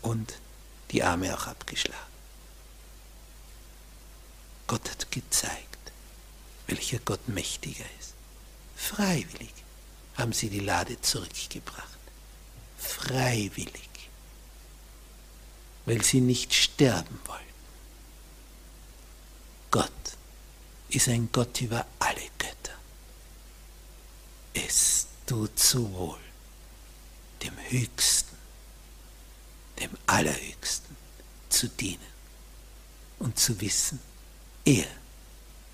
und 0.02 0.34
die 0.90 1.02
Arme 1.02 1.34
auch 1.34 1.46
abgeschlagen. 1.46 1.98
Gott 4.66 4.90
hat 4.90 5.10
gezeigt, 5.10 5.92
welcher 6.66 6.98
Gott 6.98 7.28
mächtiger 7.28 7.84
ist. 7.98 8.12
Freiwillig 8.76 9.52
haben 10.16 10.32
sie 10.32 10.50
die 10.50 10.60
Lade 10.60 11.00
zurückgebracht. 11.00 11.98
Freiwillig 12.78 13.88
weil 15.88 16.02
sie 16.02 16.20
nicht 16.20 16.52
sterben 16.52 17.18
wollen. 17.24 17.40
Gott 19.70 19.90
ist 20.88 21.08
ein 21.08 21.30
Gott 21.32 21.60
über 21.60 21.86
alle 21.98 22.22
Götter. 22.38 22.74
Es 24.54 25.06
tut 25.26 25.58
so 25.58 25.90
wohl, 25.92 26.20
dem 27.42 27.54
Höchsten, 27.68 28.36
dem 29.78 29.90
Allerhöchsten 30.06 30.96
zu 31.48 31.68
dienen 31.68 32.00
und 33.18 33.38
zu 33.38 33.60
wissen, 33.60 34.00
er 34.64 34.86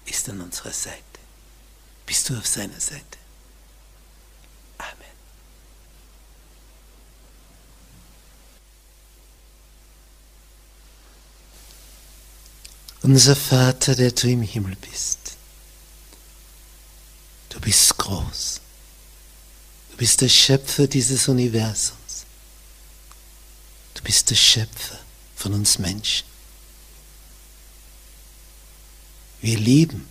ist 0.06 0.28
an 0.28 0.40
unserer 0.40 0.72
Seite. 0.72 1.00
Bist 2.06 2.28
du 2.28 2.36
auf 2.36 2.46
seiner 2.46 2.80
Seite? 2.80 3.23
Unser 13.04 13.36
Vater, 13.36 13.94
der 13.94 14.12
du 14.12 14.30
im 14.30 14.40
Himmel 14.40 14.76
bist, 14.76 15.36
du 17.50 17.60
bist 17.60 17.98
groß. 17.98 18.62
Du 19.90 19.96
bist 19.98 20.22
der 20.22 20.30
Schöpfer 20.30 20.86
dieses 20.86 21.28
Universums. 21.28 22.24
Du 23.92 24.02
bist 24.04 24.30
der 24.30 24.36
Schöpfer 24.36 24.98
von 25.36 25.52
uns 25.52 25.78
Menschen. 25.78 26.24
Wir 29.42 29.58
leben, 29.58 30.08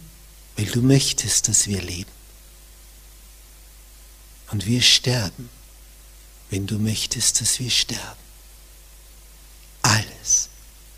weil 0.56 0.68
du 0.68 0.84
möchtest, 0.84 1.48
dass 1.48 1.66
wir 1.66 1.82
leben. 1.82 2.12
Und 4.52 4.68
wir 4.68 4.84
sterben, 4.84 5.50
wenn 6.52 6.68
du 6.68 6.78
möchtest, 6.78 7.42
dass 7.42 7.58
wir 7.58 7.72
sterben. 7.72 8.22
Alles 9.82 10.50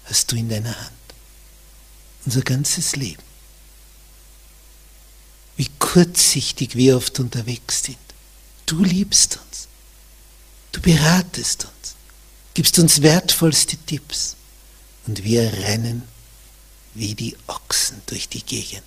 hast 0.03 0.29
du 0.33 0.35
in 0.35 0.49
deiner 0.49 0.77
Hand 0.77 1.04
unser 2.25 2.41
ganzes 2.41 2.95
Leben. 2.95 3.21
Wie 5.57 5.69
kurzsichtig 5.79 6.75
wir 6.75 6.97
oft 6.97 7.19
unterwegs 7.19 7.83
sind. 7.83 7.97
Du 8.65 8.83
liebst 8.83 9.37
uns. 9.37 9.67
Du 10.71 10.81
beratest 10.81 11.63
uns, 11.63 11.95
gibst 12.53 12.77
uns 12.79 13.01
wertvollste 13.01 13.77
Tipps 13.77 14.35
und 15.07 15.23
wir 15.23 15.53
rennen 15.53 16.03
wie 16.93 17.15
die 17.15 17.37
Ochsen 17.47 18.01
durch 18.07 18.27
die 18.27 18.43
Gegend. 18.43 18.83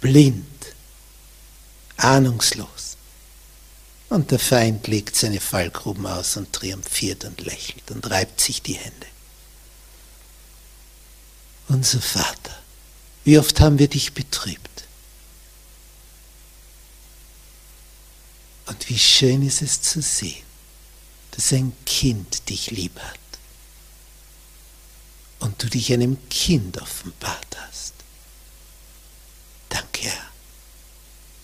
Blind, 0.00 0.46
ahnungslos. 1.96 2.96
Und 4.08 4.30
der 4.30 4.38
Feind 4.38 4.86
legt 4.86 5.16
seine 5.16 5.40
Fallgruben 5.40 6.06
aus 6.06 6.36
und 6.36 6.52
triumphiert 6.52 7.24
und 7.24 7.40
lächelt 7.40 7.90
und 7.90 8.08
reibt 8.08 8.40
sich 8.40 8.62
die 8.62 8.74
Hände 8.74 9.06
unser 11.68 12.00
Vater, 12.00 12.56
wie 13.24 13.38
oft 13.38 13.60
haben 13.60 13.78
wir 13.78 13.88
dich 13.88 14.12
betrübt? 14.14 14.84
Und 18.66 18.88
wie 18.88 18.98
schön 18.98 19.46
ist 19.46 19.62
es 19.62 19.80
zu 19.80 20.02
sehen, 20.02 20.44
dass 21.32 21.52
ein 21.52 21.72
Kind 21.86 22.48
dich 22.48 22.70
lieb 22.70 22.98
hat 22.98 23.18
und 25.40 25.62
du 25.62 25.68
dich 25.68 25.92
einem 25.92 26.18
Kind 26.28 26.80
offenbart 26.80 27.56
hast. 27.56 27.94
Danke, 29.68 30.02
Herr, 30.02 30.30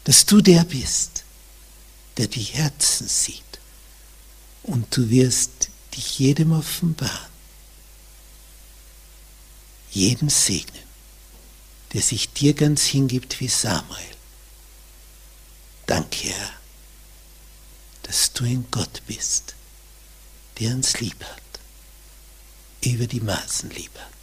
dass 0.05 0.27
du 0.27 0.41
der 0.41 0.65
bist, 0.65 1.25
der 2.17 2.27
die 2.27 2.43
Herzen 2.43 3.09
sieht 3.09 3.43
und 4.63 4.97
du 4.97 5.09
wirst 5.11 5.69
dich 5.97 6.19
jedem 6.19 6.53
offenbaren 6.53 7.34
jeden 9.95 10.29
segnen, 10.29 10.83
der 11.93 12.03
sich 12.03 12.33
dir 12.33 12.55
ganz 12.55 12.85
hingibt 12.85 13.41
wie 13.41 13.49
Samuel. 13.49 14.05
Danke, 15.87 16.29
Herr, 16.29 16.51
dass 18.03 18.33
du 18.33 18.45
ein 18.45 18.67
Gott 18.71 19.03
bist, 19.07 19.55
der 20.59 20.75
uns 20.75 21.01
lieb 21.01 21.23
hat, 21.25 21.43
über 22.83 23.07
die 23.07 23.21
Maßen 23.21 23.71
lieb 23.71 23.97
hat. 23.99 24.14